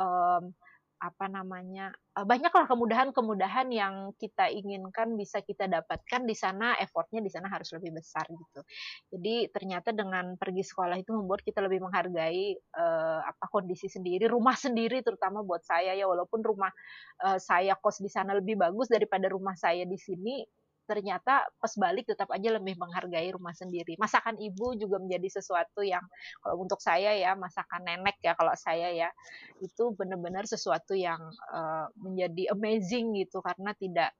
Um, 0.00 0.56
apa 1.04 1.28
namanya 1.28 1.92
eh, 2.16 2.24
banyaklah 2.24 2.64
kemudahan-kemudahan 2.64 3.68
yang 3.68 4.16
kita 4.16 4.48
inginkan 4.48 5.12
bisa 5.20 5.44
kita 5.44 5.68
dapatkan 5.68 6.24
di 6.24 6.32
sana 6.32 6.72
effortnya 6.80 7.20
di 7.20 7.28
sana 7.28 7.52
harus 7.52 7.68
lebih 7.76 8.00
besar 8.00 8.24
gitu. 8.32 8.60
Jadi 9.12 9.52
ternyata 9.52 9.92
dengan 9.92 10.40
pergi 10.40 10.64
sekolah 10.64 10.96
itu 10.96 11.12
membuat 11.12 11.44
kita 11.44 11.60
lebih 11.60 11.84
menghargai 11.84 12.56
uh, 12.80 13.20
apa 13.20 13.44
kondisi 13.52 13.92
sendiri 13.92 14.24
rumah 14.32 14.56
sendiri 14.56 15.04
terutama 15.04 15.44
buat 15.44 15.60
saya 15.60 15.92
ya. 15.92 16.08
Walaupun 16.08 16.40
rumah 16.40 16.72
uh, 17.20 17.36
saya 17.36 17.76
kos 17.76 18.00
di 18.00 18.08
sana 18.08 18.32
lebih 18.32 18.56
bagus 18.56 18.88
daripada 18.88 19.28
rumah 19.28 19.52
saya 19.60 19.84
di 19.84 20.00
sini 20.00 20.40
ternyata 20.84 21.44
pas 21.58 21.72
balik 21.76 22.08
tetap 22.08 22.28
aja 22.30 22.48
lebih 22.54 22.76
menghargai 22.78 23.32
rumah 23.32 23.52
sendiri. 23.56 23.96
Masakan 24.00 24.36
ibu 24.40 24.76
juga 24.78 25.00
menjadi 25.00 25.40
sesuatu 25.40 25.80
yang 25.82 26.02
kalau 26.44 26.64
untuk 26.64 26.78
saya 26.80 27.16
ya 27.16 27.32
masakan 27.34 27.84
nenek 27.84 28.16
ya 28.20 28.32
kalau 28.36 28.52
saya 28.54 28.92
ya 28.92 29.08
itu 29.60 29.92
benar-benar 29.96 30.44
sesuatu 30.44 30.92
yang 30.96 31.20
uh, 31.52 31.88
menjadi 31.98 32.52
amazing 32.54 33.16
gitu 33.18 33.40
karena 33.40 33.72
tidak 33.76 34.12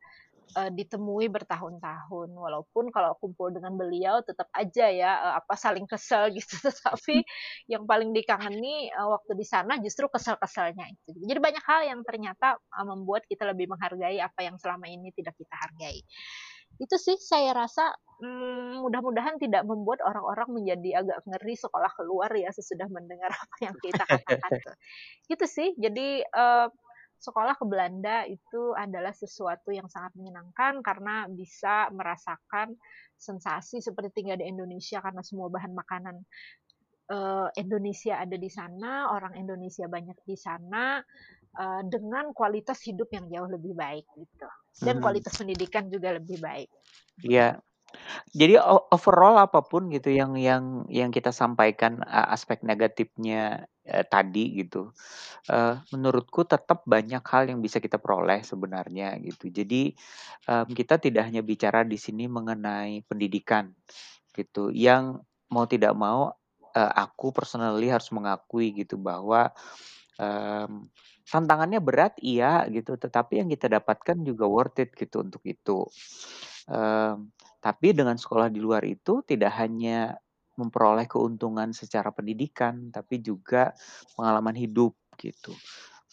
uh, 0.52 0.70
ditemui 0.70 1.26
bertahun-tahun. 1.32 2.28
Walaupun 2.30 2.92
kalau 2.92 3.16
kumpul 3.18 3.50
dengan 3.50 3.74
beliau 3.74 4.20
tetap 4.20 4.48
aja 4.52 4.86
ya 4.92 5.10
uh, 5.18 5.34
apa 5.40 5.54
saling 5.56 5.88
kesel 5.88 6.30
gitu. 6.36 6.54
Tetapi 6.68 7.24
yang 7.72 7.88
paling 7.88 8.12
dikangeni 8.12 8.92
uh, 8.92 9.08
waktu 9.16 9.32
di 9.34 9.46
sana 9.46 9.80
justru 9.80 10.06
kesel-keselnya 10.12 10.84
itu. 10.92 11.10
Jadi 11.24 11.40
banyak 11.40 11.64
hal 11.64 11.80
yang 11.88 12.00
ternyata 12.04 12.60
uh, 12.60 12.86
membuat 12.86 13.24
kita 13.26 13.48
lebih 13.48 13.72
menghargai 13.72 14.20
apa 14.20 14.40
yang 14.44 14.56
selama 14.60 14.86
ini 14.86 15.10
tidak 15.16 15.34
kita 15.40 15.54
hargai 15.56 16.04
itu 16.80 16.96
sih 16.98 17.16
saya 17.20 17.54
rasa 17.54 17.94
hmm, 18.22 18.82
mudah-mudahan 18.82 19.38
tidak 19.38 19.62
membuat 19.66 20.02
orang-orang 20.02 20.62
menjadi 20.62 21.04
agak 21.04 21.18
ngeri 21.26 21.54
sekolah 21.54 21.90
keluar 21.94 22.30
ya 22.34 22.50
sesudah 22.50 22.88
mendengar 22.90 23.30
apa 23.44 23.56
yang 23.62 23.76
kita 23.78 24.04
katakan. 24.04 24.74
gitu 25.30 25.46
sih. 25.46 25.74
Jadi 25.78 26.22
uh, 26.34 26.68
sekolah 27.18 27.56
ke 27.56 27.64
Belanda 27.64 28.28
itu 28.28 28.76
adalah 28.76 29.14
sesuatu 29.16 29.72
yang 29.72 29.88
sangat 29.88 30.12
menyenangkan 30.18 30.84
karena 30.84 31.24
bisa 31.30 31.88
merasakan 31.94 32.76
sensasi 33.16 33.80
seperti 33.80 34.20
tinggal 34.20 34.36
di 34.36 34.50
Indonesia 34.50 35.00
karena 35.00 35.24
semua 35.24 35.48
bahan 35.48 35.72
makanan 35.72 36.20
Indonesia 37.60 38.16
ada 38.16 38.36
di 38.40 38.48
sana, 38.48 39.12
orang 39.12 39.36
Indonesia 39.36 39.84
banyak 39.84 40.16
di 40.24 40.36
sana, 40.40 41.04
uh, 41.58 41.82
dengan 41.86 42.30
kualitas 42.34 42.82
hidup 42.84 43.08
yang 43.14 43.26
jauh 43.30 43.50
lebih 43.50 43.74
baik 43.74 44.06
gitu 44.18 44.48
dan 44.82 44.98
hmm. 44.98 45.02
kualitas 45.02 45.34
pendidikan 45.38 45.86
juga 45.88 46.14
lebih 46.14 46.38
baik. 46.42 46.70
Iya. 47.22 47.62
Jadi 48.34 48.58
overall 48.90 49.38
apa 49.38 49.62
pun 49.62 49.86
gitu 49.86 50.10
yang 50.10 50.34
yang 50.34 50.82
yang 50.90 51.14
kita 51.14 51.30
sampaikan 51.30 52.02
aspek 52.02 52.66
negatifnya 52.66 53.70
uh, 53.86 54.02
tadi 54.10 54.50
gitu, 54.58 54.90
uh, 55.46 55.78
menurutku 55.94 56.42
tetap 56.42 56.82
banyak 56.90 57.22
hal 57.22 57.46
yang 57.46 57.62
bisa 57.62 57.78
kita 57.78 58.02
peroleh 58.02 58.42
sebenarnya 58.42 59.14
gitu. 59.22 59.46
Jadi 59.46 59.94
um, 60.50 60.66
kita 60.74 60.98
tidak 60.98 61.30
hanya 61.30 61.46
bicara 61.46 61.86
di 61.86 61.94
sini 61.94 62.26
mengenai 62.26 63.06
pendidikan 63.06 63.70
gitu, 64.34 64.74
yang 64.74 65.22
mau 65.54 65.70
tidak 65.70 65.94
mau 65.94 66.34
uh, 66.74 66.92
aku 66.98 67.30
personally 67.30 67.86
harus 67.94 68.10
mengakui 68.10 68.74
gitu 68.74 68.98
bahwa 68.98 69.54
um, 70.18 70.90
tantangannya 71.28 71.80
berat 71.80 72.16
iya 72.20 72.64
gitu, 72.68 72.96
tetapi 72.96 73.40
yang 73.40 73.48
kita 73.48 73.68
dapatkan 73.68 74.20
juga 74.22 74.44
worth 74.44 74.80
it 74.80 74.92
gitu 74.92 75.24
untuk 75.24 75.42
itu. 75.44 75.88
Um, 76.68 77.32
tapi 77.60 77.96
dengan 77.96 78.16
sekolah 78.20 78.52
di 78.52 78.60
luar 78.60 78.84
itu 78.84 79.24
tidak 79.24 79.56
hanya 79.56 80.20
memperoleh 80.54 81.08
keuntungan 81.10 81.74
secara 81.74 82.14
pendidikan, 82.14 82.92
tapi 82.94 83.18
juga 83.24 83.74
pengalaman 84.14 84.54
hidup 84.54 84.94
gitu. 85.18 85.56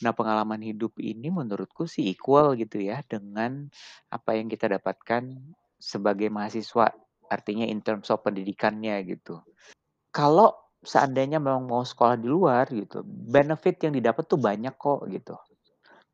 Nah, 0.01 0.17
pengalaman 0.17 0.63
hidup 0.65 0.97
ini 0.97 1.29
menurutku 1.29 1.85
sih 1.85 2.09
equal 2.09 2.57
gitu 2.57 2.81
ya 2.81 3.05
dengan 3.05 3.69
apa 4.09 4.33
yang 4.33 4.49
kita 4.49 4.65
dapatkan 4.79 5.37
sebagai 5.77 6.33
mahasiswa, 6.33 6.89
artinya 7.29 7.65
in 7.69 7.85
terms 7.85 8.09
of 8.09 8.25
pendidikannya 8.25 8.97
gitu. 9.05 9.41
Kalau 10.09 10.60
seandainya 10.85 11.37
memang 11.41 11.65
mau 11.69 11.83
sekolah 11.85 12.17
di 12.19 12.27
luar 12.29 12.65
gitu, 12.73 13.01
benefit 13.05 13.77
yang 13.85 13.93
didapat 13.97 14.23
tuh 14.25 14.39
banyak 14.41 14.73
kok 14.77 15.05
gitu. 15.09 15.35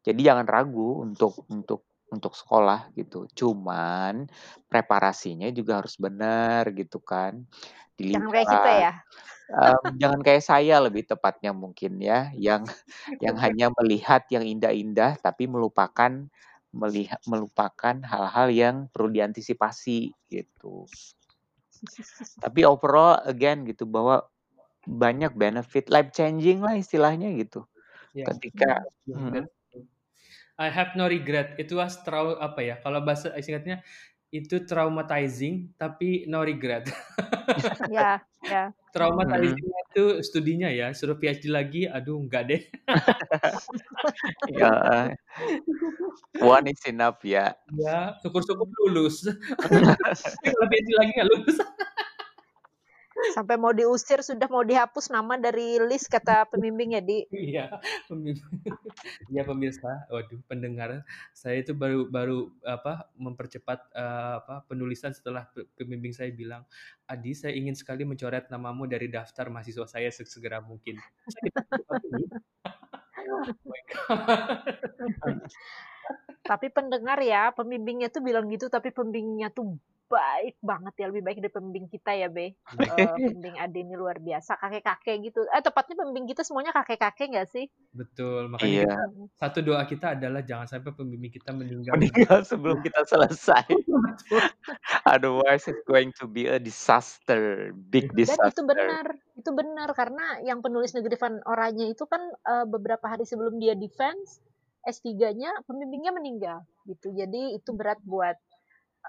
Jadi 0.07 0.21
jangan 0.27 0.47
ragu 0.47 1.03
untuk 1.05 1.45
untuk 1.51 1.83
untuk 2.13 2.33
sekolah 2.37 2.91
gitu. 2.95 3.27
Cuman 3.35 4.27
preparasinya 4.71 5.49
juga 5.51 5.83
harus 5.83 5.95
benar 5.99 6.71
gitu 6.75 6.99
kan. 7.03 7.43
Jangan 8.11 8.29
kayak 8.33 8.49
kita 8.55 8.69
Dilihat, 8.69 8.83
ya. 8.83 8.91
mmm, 9.51 9.85
jangan 10.01 10.21
kayak 10.25 10.43
saya 10.45 10.75
lebih 10.83 11.03
tepatnya 11.09 11.51
mungkin 11.55 11.99
ya, 12.03 12.31
yang 12.37 12.63
yang 13.23 13.37
hanya 13.39 13.67
melihat 13.81 14.23
yang 14.33 14.45
indah-indah 14.47 15.19
tapi 15.21 15.45
melupakan 15.51 16.11
meliha 16.75 17.17
melupakan 17.27 17.95
hal-hal 18.05 18.47
yang 18.53 18.75
perlu 18.93 19.09
diantisipasi 19.13 20.13
gitu. 20.31 20.87
Tapi 22.37 22.61
overall 22.65 23.17
again 23.25 23.65
gitu 23.65 23.89
bahwa 23.89 24.29
banyak 24.87 25.35
benefit, 25.35 25.91
life 25.91 26.15
changing 26.15 26.63
lah 26.63 26.79
istilahnya 26.79 27.27
gitu. 27.35 27.67
Ya, 28.15 28.31
Ketika 28.31 28.87
yeah, 29.03 29.19
mhm. 29.19 29.43
that's 29.43 29.51
true. 29.67 29.85
I 30.57 30.71
have 30.71 30.95
no 30.95 31.05
regret. 31.05 31.59
It 31.59 31.69
was 31.75 31.99
trau 32.01 32.39
apa 32.39 32.63
ya, 32.63 32.75
kalau 32.79 33.03
bahasa 33.03 33.35
singkatnya 33.43 33.83
itu 34.31 34.63
traumatizing 34.63 35.75
tapi 35.75 36.23
no 36.31 36.41
regret. 36.41 36.87
Ya, 37.87 38.21
ya. 38.43 38.69
Mhm. 38.69 38.91
Traumatizing-nya 38.91 39.79
itu 39.93 40.03
studinya 40.21 40.69
ya, 40.69 40.91
suruh 40.91 41.15
PhD 41.15 41.47
lagi, 41.47 41.87
aduh 41.87 42.19
enggak 42.19 42.43
deh. 42.49 42.61
Iya, 44.51 44.67
heeh. 44.83 45.05
One 46.43 46.65
is 46.69 46.81
enough 46.85 47.23
ya. 47.23 47.55
Ya, 47.77 48.13
syukur-syukur 48.19 48.67
lulus. 48.83 49.25
Tapi 49.63 50.45
kalau 50.49 50.67
PhD 50.69 50.89
lagi 50.97 51.11
nggak 51.17 51.29
lulus. 51.29 51.57
Sampai 53.33 53.57
mau 53.57 53.73
diusir, 53.73 54.21
sudah 54.21 54.45
mau 54.49 54.61
dihapus 54.61 55.09
nama 55.09 55.37
dari 55.37 55.81
list 55.89 56.07
kata 56.09 56.45
pembimbing 56.51 56.97
ya, 56.97 57.01
Di. 57.01 57.25
Iya, 57.33 57.65
pembimbing. 58.09 58.43
Iya 59.31 59.43
pemirsa, 59.43 60.07
waduh 60.07 60.39
pendengar, 60.47 61.03
saya 61.35 61.59
itu 61.59 61.75
baru 61.75 62.07
baru 62.07 62.47
apa, 62.63 63.11
mempercepat, 63.19 63.91
eee, 63.91 64.33
apa, 64.39 64.63
penulisan 64.65 65.11
setelah 65.11 65.43
pe 65.51 65.67
pembimbing 65.75 66.15
saya 66.15 66.31
bilang, 66.31 66.63
"Adi, 67.05 67.35
saya 67.35 67.51
ingin 67.53 67.75
sekali 67.75 68.07
mencoret 68.07 68.47
namamu 68.47 68.87
dari 68.87 69.11
daftar 69.11 69.51
mahasiswa 69.51 69.85
saya 69.85 70.09
sesegera 70.09 70.63
mungkin." 70.63 70.95
Oh 73.27 73.43
my 73.67 73.81
god. 73.91 75.41
Tapi 76.47 76.67
pendengar 76.71 77.19
ya, 77.23 77.51
pembimbingnya 77.51 78.07
tuh 78.13 78.23
bilang 78.23 78.47
gitu, 78.53 78.71
tapi 78.71 78.89
pembimbingnya 78.95 79.51
tuh 79.51 79.75
baik 80.07 80.55
banget 80.63 80.93
ya, 81.03 81.05
lebih 81.11 81.23
baik 81.27 81.39
dari 81.43 81.51
pembimbing 81.51 81.87
kita 81.91 82.11
ya, 82.15 82.27
Be. 82.31 82.55
Eee, 82.87 83.15
pembimbing 83.23 83.55
Ade 83.59 83.79
ini 83.83 83.95
luar 83.99 84.17
biasa, 84.23 84.55
kakek-kakek 84.61 85.15
gitu. 85.27 85.39
Eh, 85.51 85.59
tepatnya 85.65 85.95
pembimbing 85.99 86.27
kita 86.31 86.43
semuanya 86.47 86.71
kakek-kakek 86.71 87.27
nggak 87.35 87.49
sih? 87.51 87.67
Betul, 87.95 88.51
makanya 88.51 88.83
Iya. 88.83 88.97
Satu 89.37 89.61
doa 89.61 89.85
kita 89.85 90.17
adalah 90.17 90.41
jangan 90.41 90.65
sampai 90.65 90.91
pembimbing 90.97 91.29
kita 91.29 91.53
meninggal. 91.53 91.93
Meninggal 91.93 92.41
sebelum 92.41 92.81
kita 92.81 93.05
selesai. 93.05 93.63
Otherwise 95.05 95.67
it's 95.69 95.83
going 95.87 96.13
to 96.19 96.27
be 96.27 96.47
a 96.47 96.59
disaster, 96.59 97.73
big 97.89 98.15
Dan 98.15 98.39
itu 98.47 98.61
disaster. 98.61 98.63
benar, 98.63 99.05
itu 99.35 99.49
benar 99.51 99.89
karena 99.91 100.39
yang 100.45 100.63
penulis 100.63 100.95
negeri 100.95 101.19
Van 101.19 101.35
Oranye 101.43 101.91
itu 101.91 102.07
kan, 102.07 102.21
eee, 102.47 102.65
beberapa 102.69 103.03
hari 103.11 103.27
sebelum 103.27 103.59
dia 103.59 103.75
defense 103.75 104.39
S3-nya, 104.87 105.51
pembimbingnya 105.67 106.13
meninggal 106.15 106.59
gitu. 106.87 107.11
Jadi 107.13 107.59
itu 107.59 107.71
berat 107.75 107.99
buat 108.07 108.37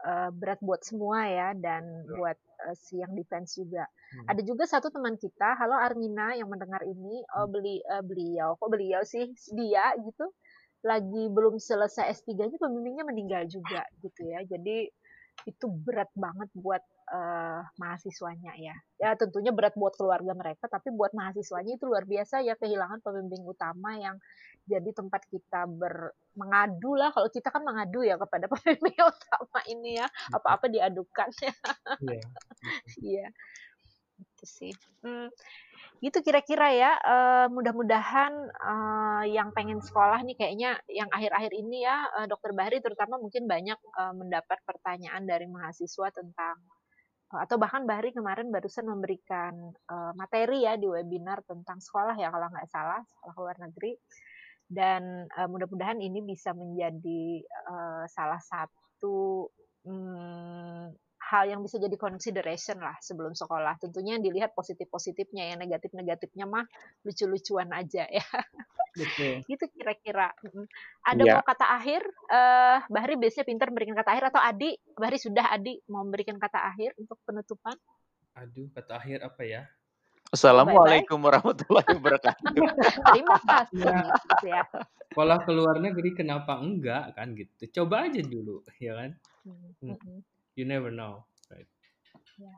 eee, 0.06 0.30
berat 0.36 0.60
buat 0.64 0.82
semua 0.86 1.26
ya 1.30 1.48
dan 1.58 1.84
Betul. 2.04 2.18
buat, 2.18 2.38
eee, 2.68 2.76
si 2.78 3.00
yang 3.02 3.14
defense 3.18 3.58
juga. 3.60 3.86
Hmm. 4.12 4.32
Ada 4.32 4.42
juga 4.46 4.64
satu 4.68 4.88
teman 4.94 5.16
kita, 5.20 5.56
halo 5.60 5.76
Armina 5.78 6.34
yang 6.38 6.48
mendengar 6.52 6.82
ini, 6.86 7.22
eee, 7.24 7.46
Hmm. 7.46 7.52
beli 7.52 7.76
eee, 7.84 8.02
beliau, 8.06 8.56
kok 8.60 8.70
beliau 8.72 9.02
sih, 9.06 9.30
dia 9.56 9.94
gitu, 10.00 10.26
lagi 10.86 11.24
belum 11.32 11.58
selesai 11.60 12.10
S3-nya 12.22 12.58
pembimbingnya 12.62 13.04
meninggal 13.08 13.44
juga 13.50 13.84
gitu 14.04 14.22
ya. 14.30 14.42
Jadi 14.46 14.88
itu 15.48 15.66
berat 15.70 16.10
banget 16.18 16.50
buat, 16.58 16.82
eee, 17.14 17.60
mahasiswanya 17.80 18.52
ya. 18.58 18.74
Ya 19.02 19.14
tentunya 19.18 19.50
berat 19.54 19.74
buat 19.78 19.94
keluarga 19.98 20.32
mereka, 20.34 20.66
tapi 20.70 20.90
buat 20.94 21.12
mahasiswanya 21.14 21.78
itu 21.78 21.84
luar 21.86 22.04
biasa 22.08 22.42
ya 22.46 22.54
kehilangan 22.58 22.98
pembimbing 23.04 23.44
utama 23.46 23.94
yang 23.98 24.16
jadi 24.68 24.90
tempat 24.92 25.22
kita 25.32 25.64
ber 25.70 26.12
mengadu 26.38 26.94
lah, 26.94 27.10
kalau 27.14 27.26
kita 27.32 27.48
kan 27.50 27.62
mengadu 27.66 28.04
ya 28.06 28.14
kepada 28.20 28.46
pembimbing 28.52 28.98
utama 29.00 29.60
ini 29.70 29.98
ya, 30.02 30.06
Betul. 30.26 30.34
apa-apa 30.34 30.66
diadukan 30.70 31.30
ya. 31.42 31.54
Iya, 32.00 32.22
betul. 32.48 32.74
Iya, 33.02 33.30
itu 34.22 34.44
sih. 34.46 34.72
Mmm, 35.06 35.30
gitu 36.04 36.18
kira-kira 36.26 36.68
ya, 36.74 36.92
eee, 37.12 37.46
mudah-mudahan, 37.54 38.32
eee, 38.68 39.24
yang 39.36 39.50
pengen 39.56 39.80
sekolah 39.82 40.20
nih 40.26 40.36
kayaknya 40.40 40.70
yang 40.90 41.10
akhir-akhir 41.12 41.52
ini 41.54 41.86
ya, 41.88 41.96
eee, 42.18 42.26
Dokter 42.32 42.52
Bahri 42.58 42.78
terutama 42.84 43.16
mungkin 43.22 43.44
banyak, 43.50 43.78
eee, 43.78 44.12
mendapat 44.20 44.58
pertanyaan 44.68 45.24
dari 45.26 45.46
mahasiswa 45.50 46.08
tentang 46.14 46.56
atau 47.32 47.56
bahkan 47.60 47.84
Bahri 47.84 48.10
kemarin 48.16 48.48
barusan 48.54 48.88
memberikan, 48.88 49.54
eee, 49.90 50.12
materi 50.16 50.64
ya 50.64 50.74
di 50.80 50.88
webinar 50.88 51.44
tentang 51.44 51.78
sekolah 51.82 52.16
ya 52.16 52.32
kalau 52.32 52.48
nggak 52.52 52.68
salah, 52.72 53.00
sekolah 53.04 53.34
luar 53.40 53.56
negeri. 53.68 53.92
Dan, 54.68 55.28
eee, 55.28 55.48
mudah-mudahan 55.48 56.00
ini 56.00 56.20
bisa 56.24 56.52
menjadi, 56.56 57.42
eee, 57.44 58.04
salah 58.12 58.40
satu, 58.40 59.48
mmm, 59.88 60.92
hal 61.28 61.44
yang 61.52 61.60
bisa 61.64 61.76
jadi 61.76 61.92
consideration 62.00 62.80
lah 62.80 62.96
sebelum 63.04 63.36
sekolah. 63.36 63.76
Tentunya 63.82 64.16
dilihat 64.20 64.56
positif-positifnya, 64.56 65.52
yang 65.54 65.60
negatif-negatifnya 65.60 66.46
mah 66.48 66.64
lucu-lucuan 67.04 67.68
aja 67.76 68.04
ya. 68.08 68.24
Betul. 68.98 69.34
Gitu 69.46 69.64
kira-kira, 69.70 70.34
mhm. 70.42 70.64
Ada 71.06 71.22
Iya. 71.22 71.32
mau 71.38 71.44
kata 71.46 71.66
akhir? 71.70 72.02
Eee, 72.28 72.76
Bahri 72.90 73.14
biasanya 73.14 73.46
pintar 73.46 73.68
memberikan 73.70 73.96
kata 73.96 74.10
akhir 74.12 74.24
atau 74.34 74.40
Adi? 74.42 74.70
Bahri 74.98 75.18
sudah, 75.22 75.46
Adi 75.54 75.78
mau 75.86 76.02
memberikan 76.02 76.36
kata 76.36 76.58
akhir 76.66 76.98
untuk 76.98 77.16
penutupan? 77.22 77.78
Aduh, 78.34 78.66
kata 78.74 78.98
akhir 78.98 79.22
apa 79.22 79.42
ya? 79.46 79.62
Bye-bye. 79.64 80.34
Assalamualaikum 80.36 81.18
warahmatullahi 81.22 81.88
wabarakatuh. 81.96 82.44
Terima 83.14 83.38
kasih, 83.40 83.80
Ya. 83.80 84.02
gitu 84.28 84.46
ya. 84.50 84.62
Sekolah 85.08 85.38
ke 85.42 85.50
luar 85.56 85.76
negeri 85.80 86.10
kenapa 86.14 86.60
enggak 86.60 87.16
kan 87.16 87.32
gitu. 87.32 87.82
Coba 87.82 88.06
aja 88.06 88.20
dulu, 88.20 88.60
ya 88.78 88.92
kan? 88.98 89.10
Mhm, 89.46 89.70
Hmm. 89.78 90.20
You 90.58 90.66
never 90.66 90.90
know, 90.90 91.22
right? 91.48 91.70
Ya. 92.36 92.50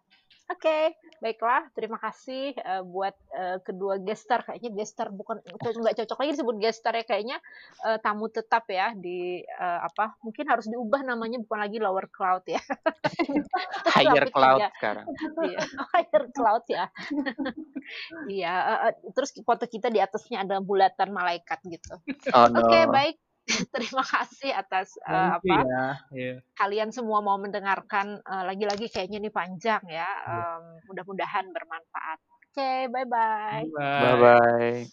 Oke, 0.50 0.98
baiklah. 1.22 1.70
Terima 1.78 1.94
kasih, 2.02 2.58
eee, 2.58 2.82
buat, 2.82 3.14
eee, 3.30 3.56
kedua 3.62 4.02
gestar, 4.02 4.42
kayaknya 4.42 4.70
gestar 4.82 5.06
bukan 5.14 5.38
nggak 5.46 5.94
cocok 6.02 6.18
lagi 6.18 6.30
disebut 6.34 6.56
gestar 6.58 6.92
ya, 6.98 7.04
kayaknya, 7.06 7.38
eee, 7.86 7.98
tamu 8.02 8.26
tetap 8.34 8.66
ya 8.66 8.90
di, 8.98 9.46
eee, 9.46 9.78
apa, 9.86 10.18
mungkin 10.26 10.44
harus 10.50 10.66
diubah 10.66 11.06
namanya 11.06 11.38
bukan 11.44 11.58
lagi 11.62 11.78
lower 11.78 12.10
cloud 12.10 12.42
ya. 12.50 12.58
Higher 13.94 14.26
cloud 14.32 14.64
tiga 14.64 14.72
sekarang. 14.74 15.08
iya, 15.44 15.60
higher 15.94 16.24
cloud 16.34 16.64
ya. 16.70 16.90
Iya, 18.30 18.52
heeh, 18.70 18.92
terus 19.16 19.30
foto 19.46 19.64
kita 19.68 19.88
di 19.92 19.98
atasnya 20.02 20.44
ada 20.44 20.60
bulatan 20.60 21.10
malaikat 21.14 21.58
gitu. 21.66 21.94
Oh, 22.32 22.46
Oke, 22.56 22.86
no. 22.86 22.90
baik. 22.90 23.16
Terima 23.74 24.04
kasih 24.04 24.50
atas, 24.54 24.94
you 24.96 25.16
apa, 25.16 25.56
ya, 25.64 25.86
iya. 26.12 26.34
kalian 26.56 26.90
semua 26.92 27.24
mau 27.24 27.40
mendengarkan, 27.40 28.20
eee, 28.20 28.44
lagi-lagi 28.46 28.86
kayaknya 28.92 29.18
ini 29.22 29.30
panjang 29.32 29.82
ya, 29.88 30.06
mmm, 30.06 30.86
mudah-mudahan 30.86 31.46
bermanfaat. 31.50 32.18
Oke, 32.50 32.90
bye-bye. 32.90 33.64
Bye. 33.70 34.02
Bye-bye. 34.02 34.90